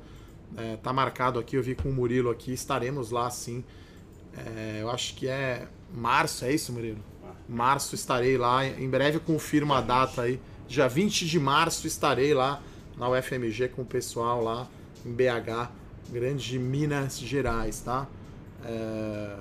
é, 0.55 0.77
tá 0.77 0.93
marcado 0.93 1.37
aqui, 1.37 1.57
eu 1.57 1.63
vi 1.63 1.75
com 1.75 1.89
o 1.89 1.93
Murilo 1.93 2.29
aqui, 2.29 2.53
estaremos 2.53 3.11
lá 3.11 3.29
sim. 3.29 3.61
É, 4.37 4.79
eu 4.81 4.89
acho 4.89 5.15
que 5.15 5.27
é 5.27 5.67
março, 5.93 6.45
é 6.45 6.53
isso, 6.53 6.71
Murilo? 6.71 7.11
março 7.51 7.93
estarei 7.93 8.37
lá. 8.37 8.65
Em 8.65 8.89
breve 8.89 9.19
confirmo 9.19 9.73
a 9.73 9.81
data 9.81 10.23
aí. 10.23 10.39
Dia 10.67 10.87
20 10.87 11.25
de 11.25 11.39
março 11.39 11.85
estarei 11.85 12.33
lá 12.33 12.61
na 12.97 13.09
UFMG 13.09 13.69
com 13.69 13.81
o 13.81 13.85
pessoal 13.85 14.43
lá 14.43 14.67
em 15.05 15.11
BH, 15.11 15.71
Grande 16.09 16.59
Minas 16.59 17.19
Gerais, 17.19 17.79
tá? 17.81 18.07
É... 18.63 19.37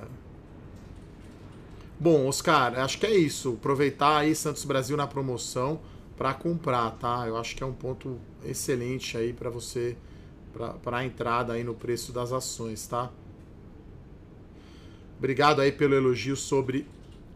Bom, 1.98 2.26
Oscar, 2.26 2.78
acho 2.78 2.98
que 2.98 3.06
é 3.06 3.14
isso. 3.14 3.54
Aproveitar 3.58 4.18
aí 4.18 4.34
Santos 4.34 4.64
Brasil 4.64 4.96
na 4.96 5.06
promoção 5.06 5.80
para 6.16 6.32
comprar, 6.32 6.90
tá? 6.92 7.24
Eu 7.26 7.36
acho 7.36 7.54
que 7.54 7.62
é 7.62 7.66
um 7.66 7.72
ponto 7.72 8.18
excelente 8.44 9.16
aí 9.16 9.32
para 9.32 9.50
você 9.50 9.96
para 10.52 10.98
a 10.98 11.04
entrada 11.04 11.52
aí 11.52 11.62
no 11.62 11.74
preço 11.74 12.12
das 12.12 12.32
ações, 12.32 12.86
tá? 12.86 13.10
Obrigado 15.18 15.60
aí 15.60 15.70
pelo 15.70 15.94
elogio 15.94 16.36
sobre 16.36 16.86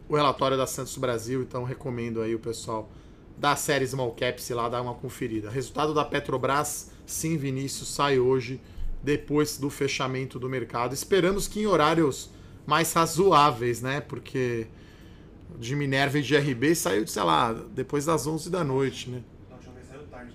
o 0.09 0.15
relatório 0.15 0.57
da 0.57 0.67
Santos 0.67 0.97
Brasil, 0.97 1.41
então 1.41 1.63
recomendo 1.63 2.21
aí 2.21 2.35
o 2.35 2.39
pessoal 2.39 2.89
da 3.37 3.55
série 3.55 3.85
Small 3.85 4.11
Caps 4.11 4.49
lá 4.49 4.69
dar 4.69 4.81
uma 4.81 4.93
conferida. 4.93 5.49
Resultado 5.49 5.93
da 5.93 6.05
Petrobras, 6.05 6.91
sim, 7.05 7.37
Vinícius, 7.37 7.89
sai 7.89 8.19
hoje, 8.19 8.61
depois 9.03 9.57
do 9.57 9.69
fechamento 9.69 10.39
do 10.39 10.49
mercado. 10.49 10.93
Esperamos 10.93 11.47
que 11.47 11.59
em 11.61 11.67
horários 11.67 12.29
mais 12.65 12.93
razoáveis, 12.93 13.81
né? 13.81 14.01
Porque 14.01 14.67
de 15.59 15.75
Minerva 15.75 16.19
e 16.19 16.21
de 16.21 16.35
RB 16.35 16.75
saiu, 16.75 17.05
sei 17.07 17.23
lá, 17.23 17.53
depois 17.53 18.05
das 18.05 18.25
11 18.25 18.49
da 18.49 18.63
noite, 18.63 19.09
né? 19.09 19.23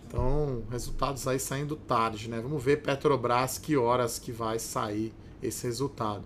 Então, 0.07 0.65
resultados 0.71 1.27
aí 1.29 1.39
saindo 1.39 1.77
tarde, 1.77 2.29
né? 2.29 2.41
Vamos 2.41 2.63
ver 2.63 2.83
Petrobras 2.83 3.59
que 3.59 3.77
horas 3.77 4.19
que 4.19 4.33
vai 4.33 4.59
sair 4.59 5.13
esse 5.43 5.67
resultado. 5.67 6.25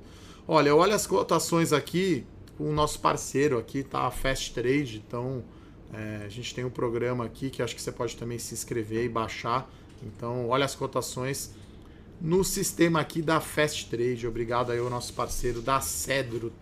Olha, 0.49 0.75
olha 0.75 0.95
as 0.95 1.07
cotações 1.07 1.73
aqui 1.73 2.27
o 2.59 2.73
nosso 2.73 3.01
parceiro 3.01 3.59
aqui, 3.59 3.83
tá? 3.83 4.07
A 4.07 4.11
Fast 4.11 4.55
Trade. 4.55 5.03
Então, 5.07 5.45
é, 5.95 6.25
a 6.25 6.29
gente 6.29 6.55
tem 6.55 6.65
um 6.65 6.71
programa 6.71 7.25
aqui 7.25 7.51
que 7.51 7.63
acho 7.63 7.75
que 7.75 7.81
você 7.81 7.93
pode 7.93 8.17
também 8.17 8.39
se 8.39 8.53
inscrever 8.53 9.05
e 9.05 9.09
baixar. 9.09 9.71
Então, 10.03 10.49
olha 10.49 10.65
as 10.65 10.75
cotações 10.75 11.53
no 12.21 12.43
sistema 12.43 13.01
aqui 13.01 13.23
da 13.23 13.41
Fast 13.41 13.89
Trade. 13.89 14.27
Obrigado 14.27 14.73
aí 14.73 14.79
ao 14.79 14.91
nosso 14.91 15.13
parceiro 15.13 15.63
da 15.63 15.81
Cedro 15.81 16.53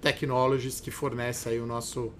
Technologies 0.00 0.80
que 0.80 0.90
fornece 0.90 1.48
aí 1.48 1.60
o 1.60 1.66
nosso 1.66 2.10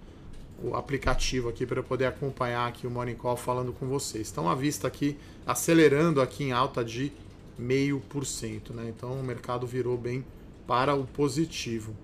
o 0.62 0.76
aplicativo 0.76 1.48
aqui 1.48 1.64
para 1.64 1.80
eu 1.80 1.84
poder 1.84 2.04
acompanhar 2.04 2.68
aqui 2.68 2.86
o 2.86 2.90
Morning 2.90 3.14
Call 3.14 3.36
falando 3.36 3.72
com 3.72 3.86
vocês. 3.86 4.26
Estão 4.26 4.46
à 4.46 4.54
vista 4.54 4.86
aqui, 4.86 5.16
acelerando 5.46 6.20
aqui 6.20 6.44
em 6.44 6.52
alta 6.52 6.84
de 6.84 7.10
meio 7.58 8.00
por 8.10 8.26
cento, 8.26 8.74
né? 8.74 8.92
Então 8.94 9.18
o 9.18 9.24
mercado 9.24 9.66
virou 9.66 9.96
bem 9.96 10.22
para 10.66 10.94
o 10.94 11.06
positivo. 11.06 11.96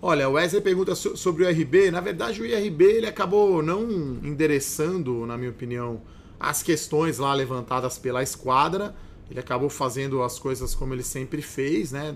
Olha, 0.00 0.28
o 0.28 0.32
Wesley 0.32 0.60
pergunta 0.60 0.94
sobre 0.94 1.44
o 1.44 1.50
IRB. 1.50 1.90
Na 1.90 2.00
verdade, 2.00 2.40
o 2.40 2.46
IRB 2.46 2.84
ele 2.84 3.06
acabou 3.06 3.62
não 3.62 3.90
endereçando, 4.22 5.26
na 5.26 5.38
minha 5.38 5.50
opinião, 5.50 6.02
as 6.38 6.62
questões 6.62 7.18
lá 7.18 7.32
levantadas 7.32 7.96
pela 7.96 8.22
esquadra. 8.22 8.94
Ele 9.30 9.40
acabou 9.40 9.70
fazendo 9.70 10.22
as 10.22 10.38
coisas 10.38 10.74
como 10.74 10.94
ele 10.94 11.02
sempre 11.02 11.40
fez, 11.40 11.92
né? 11.92 12.14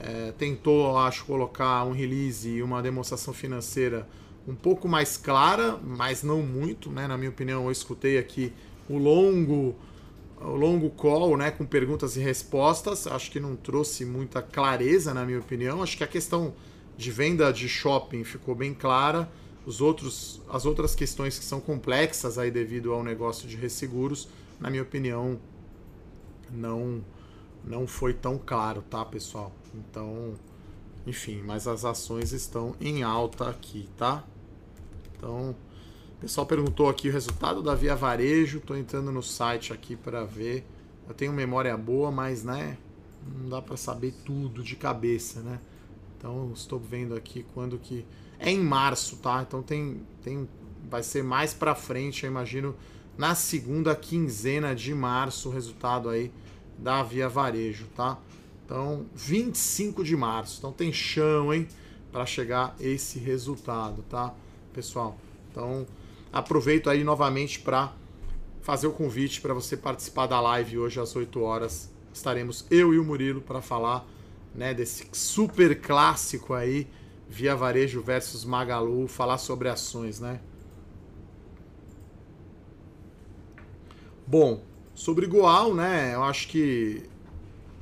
É, 0.00 0.32
tentou, 0.32 0.96
acho, 0.96 1.24
colocar 1.26 1.84
um 1.84 1.92
release 1.92 2.48
e 2.48 2.62
uma 2.62 2.82
demonstração 2.82 3.32
financeira 3.32 4.08
um 4.48 4.54
pouco 4.54 4.88
mais 4.88 5.16
clara, 5.16 5.78
mas 5.84 6.22
não 6.22 6.42
muito, 6.42 6.90
né? 6.90 7.06
Na 7.06 7.16
minha 7.16 7.30
opinião, 7.30 7.66
eu 7.66 7.70
escutei 7.70 8.18
aqui 8.18 8.52
o 8.88 8.98
longo 8.98 9.76
o 10.40 10.56
longo 10.56 10.90
call, 10.90 11.36
né, 11.36 11.52
com 11.52 11.64
perguntas 11.64 12.16
e 12.16 12.20
respostas. 12.20 13.06
Acho 13.06 13.30
que 13.30 13.38
não 13.38 13.54
trouxe 13.54 14.04
muita 14.04 14.42
clareza, 14.42 15.14
na 15.14 15.24
minha 15.24 15.38
opinião. 15.38 15.80
Acho 15.82 15.96
que 15.96 16.02
a 16.02 16.06
questão 16.08 16.52
de 16.96 17.10
venda 17.10 17.52
de 17.52 17.68
shopping 17.68 18.24
ficou 18.24 18.54
bem 18.54 18.74
clara. 18.74 19.30
Os 19.64 19.80
outros, 19.80 20.40
as 20.48 20.66
outras 20.66 20.94
questões 20.94 21.38
que 21.38 21.44
são 21.44 21.60
complexas 21.60 22.36
aí 22.38 22.50
devido 22.50 22.92
ao 22.92 23.02
negócio 23.02 23.48
de 23.48 23.56
resseguros, 23.56 24.28
na 24.58 24.68
minha 24.68 24.82
opinião, 24.82 25.38
não 26.50 27.04
não 27.64 27.86
foi 27.86 28.12
tão 28.12 28.36
claro, 28.38 28.82
tá, 28.82 29.04
pessoal? 29.04 29.52
Então, 29.72 30.34
enfim, 31.06 31.42
mas 31.44 31.68
as 31.68 31.84
ações 31.84 32.32
estão 32.32 32.74
em 32.80 33.04
alta 33.04 33.48
aqui, 33.48 33.88
tá? 33.96 34.24
Então, 35.16 35.50
o 36.16 36.20
pessoal 36.20 36.44
perguntou 36.44 36.88
aqui 36.88 37.08
o 37.08 37.12
resultado 37.12 37.62
da 37.62 37.74
Via 37.74 37.94
Varejo, 37.94 38.60
tô 38.60 38.74
entrando 38.74 39.12
no 39.12 39.22
site 39.22 39.72
aqui 39.72 39.94
para 39.94 40.24
ver. 40.24 40.66
Eu 41.08 41.14
tenho 41.14 41.32
memória 41.32 41.76
boa, 41.76 42.10
mas 42.10 42.42
né, 42.42 42.76
não 43.36 43.48
dá 43.48 43.62
para 43.62 43.76
saber 43.76 44.12
tudo 44.24 44.62
de 44.62 44.74
cabeça, 44.74 45.40
né? 45.40 45.60
Então 46.22 46.52
estou 46.54 46.78
vendo 46.78 47.16
aqui 47.16 47.44
quando 47.52 47.76
que 47.76 48.06
é 48.38 48.48
em 48.48 48.60
março, 48.60 49.16
tá? 49.16 49.44
Então 49.46 49.60
tem 49.60 50.06
tem 50.22 50.48
vai 50.88 51.02
ser 51.02 51.24
mais 51.24 51.52
para 51.52 51.74
frente, 51.74 52.24
eu 52.24 52.30
imagino, 52.30 52.76
na 53.18 53.34
segunda 53.34 53.94
quinzena 53.96 54.72
de 54.72 54.94
março 54.94 55.48
o 55.48 55.52
resultado 55.52 56.08
aí 56.08 56.30
da 56.78 57.02
Via 57.02 57.28
Varejo, 57.28 57.86
tá? 57.96 58.18
Então 58.64 59.04
25 59.16 60.04
de 60.04 60.16
março. 60.16 60.58
Então 60.58 60.72
tem 60.72 60.92
chão, 60.92 61.52
hein, 61.52 61.66
para 62.12 62.24
chegar 62.24 62.76
esse 62.78 63.18
resultado, 63.18 64.04
tá? 64.08 64.32
Pessoal. 64.72 65.18
Então 65.50 65.84
aproveito 66.32 66.88
aí 66.88 67.02
novamente 67.02 67.58
para 67.58 67.92
fazer 68.60 68.86
o 68.86 68.92
convite 68.92 69.40
para 69.40 69.52
você 69.52 69.76
participar 69.76 70.28
da 70.28 70.40
live 70.40 70.78
hoje 70.78 71.00
às 71.00 71.16
8 71.16 71.40
horas. 71.40 71.90
Estaremos 72.14 72.64
eu 72.70 72.94
e 72.94 72.98
o 72.98 73.04
Murilo 73.04 73.40
para 73.40 73.60
falar 73.60 74.06
né, 74.54 74.74
desse 74.74 75.06
super 75.12 75.80
clássico 75.80 76.54
aí, 76.54 76.86
Via 77.28 77.56
Varejo 77.56 78.02
versus 78.02 78.44
Magalu, 78.44 79.08
falar 79.08 79.38
sobre 79.38 79.68
ações, 79.68 80.20
né? 80.20 80.40
Bom, 84.26 84.62
sobre 84.94 85.26
Goal, 85.26 85.74
né, 85.74 86.14
eu 86.14 86.22
acho 86.22 86.48
que 86.48 87.02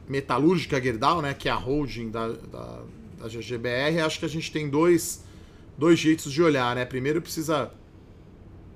Metalúrgica 0.09 0.81
Gerdau, 0.81 1.21
né, 1.23 1.35
que 1.35 1.49
é 1.49 1.53
a 1.53 1.57
holding 1.57 2.11
da, 2.11 2.29
da, 2.29 2.83
da 3.19 3.29
GGBR, 3.29 4.01
acho 4.01 4.19
que 4.19 4.25
a 4.25 4.29
gente 4.29 4.51
tem 4.51 4.69
dois, 4.69 5.25
dois 5.79 5.99
jeitos 5.99 6.33
de 6.33 6.43
olhar, 6.43 6.75
né? 6.75 6.85
Primeiro 6.85 7.23
precisa 7.23 7.73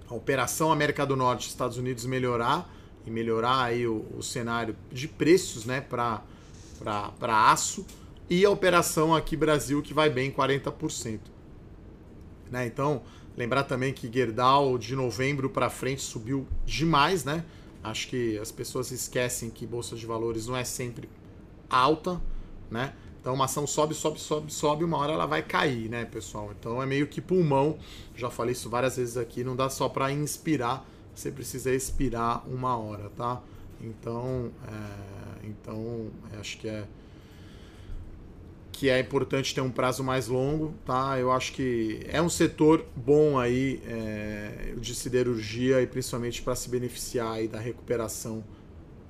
a 0.08 0.14
operação 0.14 0.70
América 0.70 1.04
do 1.04 1.16
Norte 1.16 1.48
Estados 1.48 1.76
Unidos 1.76 2.04
melhorar 2.04 2.72
e 3.06 3.10
melhorar 3.10 3.64
aí 3.64 3.86
o, 3.86 4.06
o 4.16 4.22
cenário 4.22 4.76
de 4.92 5.08
preços, 5.08 5.64
né, 5.64 5.80
para 5.80 6.22
para 6.84 7.50
aço 7.50 7.84
e 8.28 8.44
a 8.44 8.50
operação 8.50 9.14
aqui 9.14 9.36
Brasil 9.36 9.82
que 9.82 9.94
vai 9.94 10.10
bem 10.10 10.30
40%. 10.30 11.20
Né? 12.50 12.66
Então, 12.66 13.02
lembrar 13.36 13.64
também 13.64 13.92
que 13.92 14.10
Gerdau 14.12 14.78
de 14.78 14.94
novembro 14.94 15.50
para 15.50 15.70
frente 15.70 16.02
subiu 16.02 16.46
demais, 16.64 17.24
né? 17.24 17.44
Acho 17.82 18.08
que 18.08 18.38
as 18.38 18.50
pessoas 18.50 18.90
esquecem 18.90 19.50
que 19.50 19.66
bolsa 19.66 19.96
de 19.96 20.06
valores 20.06 20.46
não 20.46 20.56
é 20.56 20.64
sempre 20.64 21.08
alta, 21.68 22.20
né? 22.70 22.94
Então 23.20 23.34
uma 23.34 23.46
ação 23.46 23.66
sobe, 23.66 23.94
sobe, 23.94 24.20
sobe, 24.20 24.52
sobe, 24.52 24.84
uma 24.84 24.98
hora 24.98 25.12
ela 25.12 25.26
vai 25.26 25.42
cair, 25.42 25.88
né, 25.88 26.04
pessoal? 26.04 26.50
Então 26.58 26.82
é 26.82 26.86
meio 26.86 27.06
que 27.06 27.20
pulmão. 27.20 27.78
Já 28.14 28.30
falei 28.30 28.52
isso 28.52 28.68
várias 28.68 28.96
vezes 28.96 29.16
aqui, 29.16 29.42
não 29.42 29.56
dá 29.56 29.70
só 29.70 29.88
para 29.88 30.12
inspirar, 30.12 30.86
você 31.14 31.30
precisa 31.30 31.74
expirar 31.74 32.46
uma 32.46 32.76
hora, 32.76 33.10
tá? 33.16 33.42
Então, 33.80 34.50
é, 34.66 35.46
então 35.46 36.10
acho 36.38 36.58
que 36.58 36.68
é 36.68 36.84
que 38.74 38.90
é 38.90 38.98
importante 38.98 39.54
ter 39.54 39.60
um 39.60 39.70
prazo 39.70 40.02
mais 40.02 40.26
longo, 40.26 40.74
tá? 40.84 41.16
Eu 41.18 41.30
acho 41.30 41.52
que 41.52 42.00
é 42.08 42.20
um 42.20 42.28
setor 42.28 42.84
bom 42.96 43.38
aí 43.38 43.80
é, 43.86 44.74
de 44.76 44.94
siderurgia 44.94 45.80
e 45.80 45.86
principalmente 45.86 46.42
para 46.42 46.56
se 46.56 46.68
beneficiar 46.68 47.34
aí 47.34 47.46
da 47.46 47.60
recuperação 47.60 48.42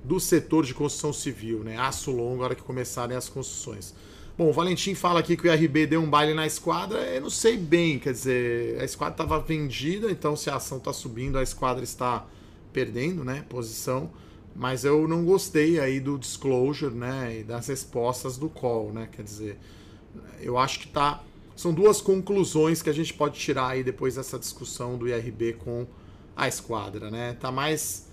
do 0.03 0.19
setor 0.19 0.63
de 0.65 0.73
construção 0.73 1.11
civil, 1.11 1.63
né? 1.63 1.77
Aço 1.77 2.11
longo, 2.11 2.43
hora 2.43 2.53
que 2.53 2.61
começarem 2.61 3.17
as 3.17 3.27
construções. 3.27 3.95
Bom, 4.37 4.49
o 4.49 4.53
Valentim 4.53 4.93
fala 4.93 5.19
aqui 5.19 5.35
que 5.35 5.47
o 5.47 5.51
IRB 5.51 5.87
deu 5.87 6.01
um 6.01 6.09
baile 6.09 6.33
na 6.35 6.45
esquadra. 6.45 6.99
Eu 6.99 7.21
não 7.21 7.29
sei 7.29 7.57
bem, 7.57 7.97
quer 7.97 8.11
dizer, 8.11 8.79
a 8.79 8.85
esquadra 8.85 9.13
estava 9.13 9.39
vendida, 9.39 10.11
então 10.11 10.35
se 10.35 10.49
a 10.49 10.57
ação 10.57 10.77
está 10.77 10.93
subindo, 10.93 11.39
a 11.39 11.43
esquadra 11.43 11.83
está 11.83 12.27
perdendo, 12.71 13.23
né? 13.23 13.43
Posição 13.49 14.11
mas 14.55 14.85
eu 14.85 15.05
não 15.05 15.25
gostei 15.25 15.79
aí 15.81 15.99
do 15.99 16.17
disclosure, 16.17 16.95
né, 16.95 17.39
e 17.39 17.43
das 17.43 17.67
respostas 17.67 18.37
do 18.37 18.47
call, 18.47 18.93
né? 18.93 19.09
Quer 19.11 19.23
dizer, 19.23 19.59
eu 20.39 20.57
acho 20.57 20.79
que 20.79 20.87
tá 20.87 21.21
são 21.55 21.73
duas 21.73 22.01
conclusões 22.01 22.81
que 22.81 22.89
a 22.89 22.93
gente 22.93 23.13
pode 23.13 23.37
tirar 23.39 23.69
aí 23.69 23.83
depois 23.83 24.15
dessa 24.15 24.37
discussão 24.37 24.97
do 24.97 25.07
IRB 25.07 25.53
com 25.53 25.85
a 26.35 26.47
esquadra, 26.47 27.11
né? 27.11 27.33
Tá 27.33 27.51
mais 27.51 28.07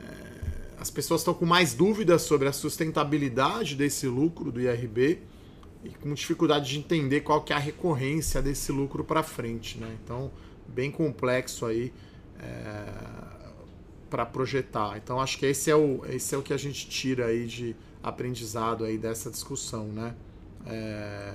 é, 0.00 0.74
as 0.78 0.90
pessoas 0.90 1.20
estão 1.20 1.34
com 1.34 1.46
mais 1.46 1.74
dúvidas 1.74 2.22
sobre 2.22 2.46
a 2.46 2.52
sustentabilidade 2.52 3.74
desse 3.74 4.06
lucro 4.06 4.52
do 4.52 4.60
IRB 4.60 5.22
e 5.84 5.88
com 5.90 6.14
dificuldade 6.14 6.70
de 6.70 6.78
entender 6.78 7.20
qual 7.22 7.42
que 7.42 7.52
é 7.52 7.56
a 7.56 7.60
recorrência 7.60 8.40
desse 8.40 8.70
lucro 8.70 9.04
para 9.04 9.22
frente, 9.22 9.78
né? 9.78 9.96
Então, 10.02 10.30
bem 10.68 10.90
complexo 10.90 11.66
aí. 11.66 11.92
É 12.38 13.43
para 14.10 14.24
projetar. 14.26 14.96
Então 14.96 15.20
acho 15.20 15.38
que 15.38 15.46
esse 15.46 15.70
é 15.70 15.76
o 15.76 16.04
esse 16.08 16.34
é 16.34 16.38
o 16.38 16.42
que 16.42 16.52
a 16.52 16.56
gente 16.56 16.88
tira 16.88 17.26
aí 17.26 17.46
de 17.46 17.74
aprendizado 18.02 18.84
aí 18.84 18.98
dessa 18.98 19.30
discussão, 19.30 19.86
né? 19.86 20.14
É... 20.66 21.34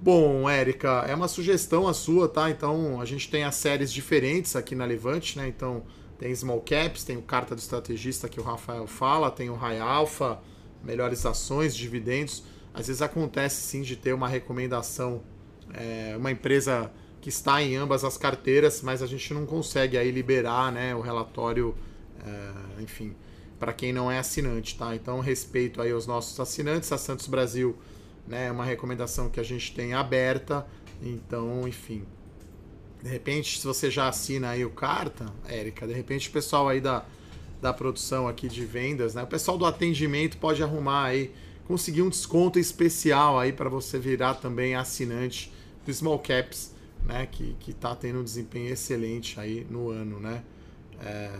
Bom, 0.00 0.50
Érica, 0.50 1.04
é 1.08 1.14
uma 1.14 1.28
sugestão 1.28 1.86
a 1.86 1.94
sua, 1.94 2.28
tá? 2.28 2.50
Então 2.50 3.00
a 3.00 3.04
gente 3.04 3.30
tem 3.30 3.44
as 3.44 3.54
séries 3.54 3.92
diferentes 3.92 4.56
aqui 4.56 4.74
na 4.74 4.84
Levante, 4.84 5.38
né? 5.38 5.46
Então 5.48 5.84
tem 6.18 6.34
Small 6.34 6.60
Caps, 6.60 7.04
tem 7.04 7.16
o 7.16 7.22
Carta 7.22 7.54
do 7.54 7.58
Estrategista 7.58 8.28
que 8.28 8.40
o 8.40 8.42
Rafael 8.42 8.86
fala, 8.86 9.30
tem 9.30 9.50
o 9.50 9.54
High 9.54 9.80
Alpha, 9.80 10.40
melhores 10.82 11.24
ações, 11.24 11.74
dividendos. 11.74 12.44
Às 12.74 12.86
vezes 12.86 13.02
acontece 13.02 13.62
sim 13.62 13.82
de 13.82 13.96
ter 13.96 14.12
uma 14.12 14.28
recomendação, 14.28 15.22
é, 15.74 16.14
uma 16.16 16.30
empresa 16.30 16.90
que 17.22 17.28
está 17.28 17.62
em 17.62 17.76
ambas 17.76 18.02
as 18.02 18.18
carteiras, 18.18 18.82
mas 18.82 19.00
a 19.00 19.06
gente 19.06 19.32
não 19.32 19.46
consegue 19.46 19.96
aí 19.96 20.10
liberar 20.10 20.72
né, 20.72 20.92
o 20.92 21.00
relatório, 21.00 21.72
é, 22.20 22.82
enfim, 22.82 23.14
para 23.60 23.72
quem 23.72 23.92
não 23.92 24.10
é 24.10 24.18
assinante, 24.18 24.76
tá? 24.76 24.92
Então, 24.96 25.20
respeito 25.20 25.80
aí 25.80 25.92
aos 25.92 26.04
nossos 26.04 26.38
assinantes, 26.40 26.90
a 26.90 26.98
Santos 26.98 27.28
Brasil 27.28 27.76
né, 28.26 28.48
é 28.48 28.50
uma 28.50 28.64
recomendação 28.64 29.30
que 29.30 29.38
a 29.38 29.42
gente 29.44 29.72
tem 29.72 29.94
aberta, 29.94 30.66
então, 31.00 31.66
enfim. 31.68 32.04
De 33.00 33.08
repente, 33.08 33.60
se 33.60 33.64
você 33.64 33.88
já 33.88 34.08
assina 34.08 34.50
aí 34.50 34.64
o 34.64 34.70
carta, 34.70 35.26
Érica, 35.46 35.86
de 35.86 35.94
repente 35.94 36.28
o 36.28 36.32
pessoal 36.32 36.68
aí 36.68 36.80
da, 36.80 37.04
da 37.60 37.72
produção 37.72 38.26
aqui 38.26 38.48
de 38.48 38.64
vendas, 38.64 39.14
né? 39.14 39.22
O 39.22 39.28
pessoal 39.28 39.56
do 39.56 39.64
atendimento 39.64 40.38
pode 40.38 40.60
arrumar 40.60 41.04
aí, 41.04 41.32
conseguir 41.68 42.02
um 42.02 42.08
desconto 42.08 42.58
especial 42.58 43.38
aí 43.38 43.52
para 43.52 43.68
você 43.68 43.96
virar 43.96 44.34
também 44.34 44.74
assinante 44.74 45.52
do 45.86 45.94
Small 45.94 46.18
Caps 46.18 46.71
né, 47.04 47.26
que 47.26 47.56
está 47.68 47.94
tendo 47.94 48.20
um 48.20 48.24
desempenho 48.24 48.70
excelente 48.70 49.38
aí 49.38 49.66
no 49.68 49.90
ano, 49.90 50.20
né? 50.20 50.42
É... 51.00 51.30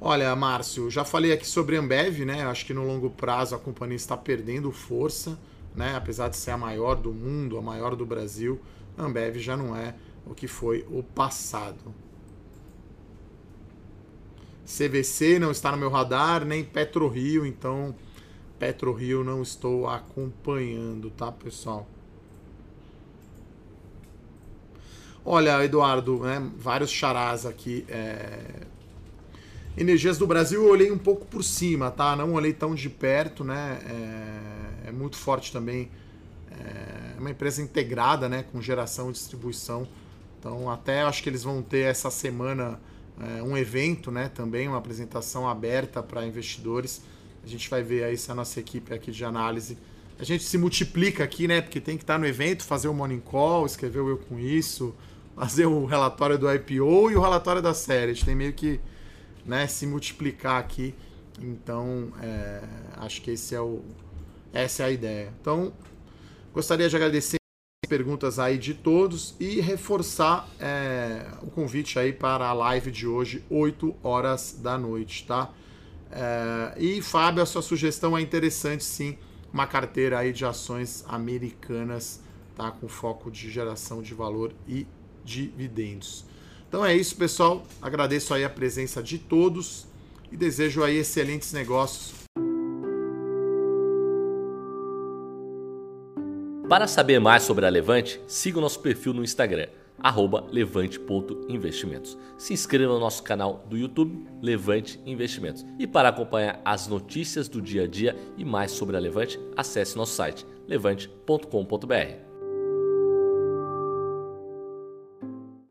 Olha, 0.00 0.34
Márcio, 0.34 0.90
já 0.90 1.04
falei 1.04 1.32
aqui 1.32 1.46
sobre 1.46 1.76
a 1.76 1.80
Ambev, 1.80 2.24
né? 2.24 2.44
Acho 2.44 2.66
que 2.66 2.74
no 2.74 2.84
longo 2.84 3.08
prazo 3.10 3.54
a 3.54 3.58
companhia 3.58 3.96
está 3.96 4.16
perdendo 4.16 4.72
força, 4.72 5.38
né? 5.74 5.94
Apesar 5.94 6.28
de 6.28 6.36
ser 6.36 6.50
a 6.50 6.58
maior 6.58 6.96
do 6.96 7.12
mundo, 7.12 7.56
a 7.56 7.62
maior 7.62 7.94
do 7.94 8.04
Brasil, 8.04 8.60
a 8.98 9.04
Ambev 9.04 9.36
já 9.38 9.56
não 9.56 9.76
é 9.76 9.94
o 10.26 10.34
que 10.34 10.48
foi 10.48 10.84
o 10.90 11.02
passado. 11.02 11.94
CVC 14.64 15.38
não 15.38 15.50
está 15.50 15.70
no 15.70 15.76
meu 15.76 15.90
radar, 15.90 16.44
nem 16.44 16.64
PetroRio, 16.64 17.44
então 17.44 17.94
PetroRio 18.58 19.22
não 19.24 19.42
estou 19.42 19.88
acompanhando, 19.88 21.10
tá, 21.10 21.30
pessoal? 21.30 21.86
Olha, 25.24 25.64
Eduardo, 25.64 26.20
né, 26.20 26.50
vários 26.58 26.90
charás 26.90 27.46
aqui. 27.46 27.84
É... 27.88 28.66
Energias 29.76 30.18
do 30.18 30.26
Brasil 30.26 30.64
eu 30.64 30.70
olhei 30.70 30.90
um 30.90 30.98
pouco 30.98 31.24
por 31.24 31.44
cima, 31.44 31.90
tá? 31.90 32.14
Não 32.16 32.32
olhei 32.34 32.52
tão 32.52 32.74
de 32.74 32.90
perto, 32.90 33.42
né? 33.42 33.78
É, 34.84 34.88
é 34.88 34.92
muito 34.92 35.16
forte 35.16 35.50
também. 35.50 35.88
É 36.50 37.18
uma 37.18 37.30
empresa 37.30 37.62
integrada, 37.62 38.28
né? 38.28 38.44
Com 38.52 38.60
geração 38.60 39.08
e 39.08 39.12
distribuição. 39.12 39.88
Então, 40.38 40.68
até 40.68 41.02
acho 41.02 41.22
que 41.22 41.28
eles 41.30 41.42
vão 41.42 41.62
ter 41.62 41.86
essa 41.86 42.10
semana 42.10 42.78
é, 43.38 43.42
um 43.42 43.56
evento, 43.56 44.10
né? 44.10 44.28
Também 44.28 44.68
uma 44.68 44.76
apresentação 44.76 45.48
aberta 45.48 46.02
para 46.02 46.26
investidores. 46.26 47.00
A 47.42 47.46
gente 47.46 47.70
vai 47.70 47.82
ver 47.82 48.04
aí 48.04 48.18
se 48.18 48.30
a 48.30 48.34
nossa 48.34 48.60
equipe 48.60 48.92
aqui 48.92 49.10
de 49.10 49.24
análise 49.24 49.78
a 50.22 50.24
gente 50.24 50.44
se 50.44 50.56
multiplica 50.56 51.24
aqui, 51.24 51.48
né? 51.48 51.60
Porque 51.60 51.80
tem 51.80 51.96
que 51.96 52.04
estar 52.04 52.16
no 52.16 52.24
evento, 52.24 52.62
fazer 52.64 52.86
o 52.86 52.94
morning 52.94 53.18
call, 53.18 53.66
escrever 53.66 53.98
o 54.00 54.08
eu 54.08 54.18
com 54.18 54.38
isso, 54.38 54.94
fazer 55.36 55.66
o 55.66 55.84
relatório 55.84 56.38
do 56.38 56.52
IPO 56.52 57.10
e 57.10 57.16
o 57.16 57.20
relatório 57.20 57.62
da 57.62 57.74
série. 57.74 58.12
A 58.12 58.14
gente 58.14 58.24
tem 58.24 58.34
meio 58.34 58.52
que 58.52 58.80
né, 59.44 59.66
se 59.66 59.86
multiplicar 59.86 60.58
aqui. 60.58 60.94
Então, 61.40 62.12
é, 62.20 62.62
acho 62.96 63.22
que 63.22 63.30
esse 63.30 63.54
é 63.54 63.60
o, 63.60 63.82
essa 64.52 64.82
é 64.82 64.86
a 64.86 64.90
ideia. 64.90 65.32
Então, 65.40 65.72
gostaria 66.52 66.88
de 66.88 66.94
agradecer 66.94 67.36
as 67.84 67.88
perguntas 67.88 68.38
aí 68.38 68.58
de 68.58 68.74
todos 68.74 69.34
e 69.40 69.60
reforçar 69.60 70.48
é, 70.60 71.26
o 71.42 71.50
convite 71.50 71.98
aí 71.98 72.12
para 72.12 72.46
a 72.46 72.52
live 72.52 72.90
de 72.90 73.06
hoje, 73.06 73.44
8 73.50 73.96
horas 74.02 74.58
da 74.62 74.76
noite, 74.76 75.26
tá? 75.26 75.50
É, 76.10 76.74
e 76.76 77.00
Fábio, 77.00 77.42
a 77.42 77.46
sua 77.46 77.62
sugestão 77.62 78.16
é 78.16 78.20
interessante 78.20 78.84
sim, 78.84 79.16
uma 79.52 79.66
carteira 79.66 80.18
aí 80.18 80.32
de 80.32 80.44
ações 80.44 81.04
americanas, 81.08 82.22
tá? 82.54 82.70
Com 82.70 82.86
foco 82.86 83.30
de 83.30 83.50
geração 83.50 84.02
de 84.02 84.12
valor 84.12 84.52
e 84.68 84.86
dividendos. 85.24 86.24
Então 86.68 86.84
é 86.84 86.94
isso, 86.96 87.16
pessoal. 87.16 87.66
Agradeço 87.80 88.32
aí 88.32 88.44
a 88.44 88.50
presença 88.50 89.02
de 89.02 89.18
todos 89.18 89.86
e 90.30 90.36
desejo 90.36 90.82
aí 90.82 90.96
excelentes 90.96 91.52
negócios. 91.52 92.22
Para 96.72 96.86
saber 96.86 97.18
mais 97.20 97.42
sobre 97.42 97.66
a 97.66 97.68
Levante, 97.68 98.18
siga 98.26 98.56
o 98.56 98.62
nosso 98.62 98.80
perfil 98.80 99.12
no 99.12 99.22
Instagram, 99.22 99.66
levante.investimentos. 100.50 102.16
Se 102.38 102.54
inscreva 102.54 102.94
no 102.94 102.98
nosso 102.98 103.22
canal 103.22 103.66
do 103.68 103.76
YouTube, 103.76 104.26
Levante 104.40 104.98
Investimentos. 105.04 105.66
E 105.78 105.86
para 105.86 106.08
acompanhar 106.08 106.62
as 106.64 106.88
notícias 106.88 107.46
do 107.46 107.60
dia 107.60 107.82
a 107.82 107.86
dia 107.86 108.16
e 108.38 108.44
mais 108.44 108.70
sobre 108.70 108.96
a 108.96 109.00
Levante, 109.00 109.38
acesse 109.54 109.96
nosso 109.96 110.14
site 110.14 110.46
levante.com.br. 110.66 112.31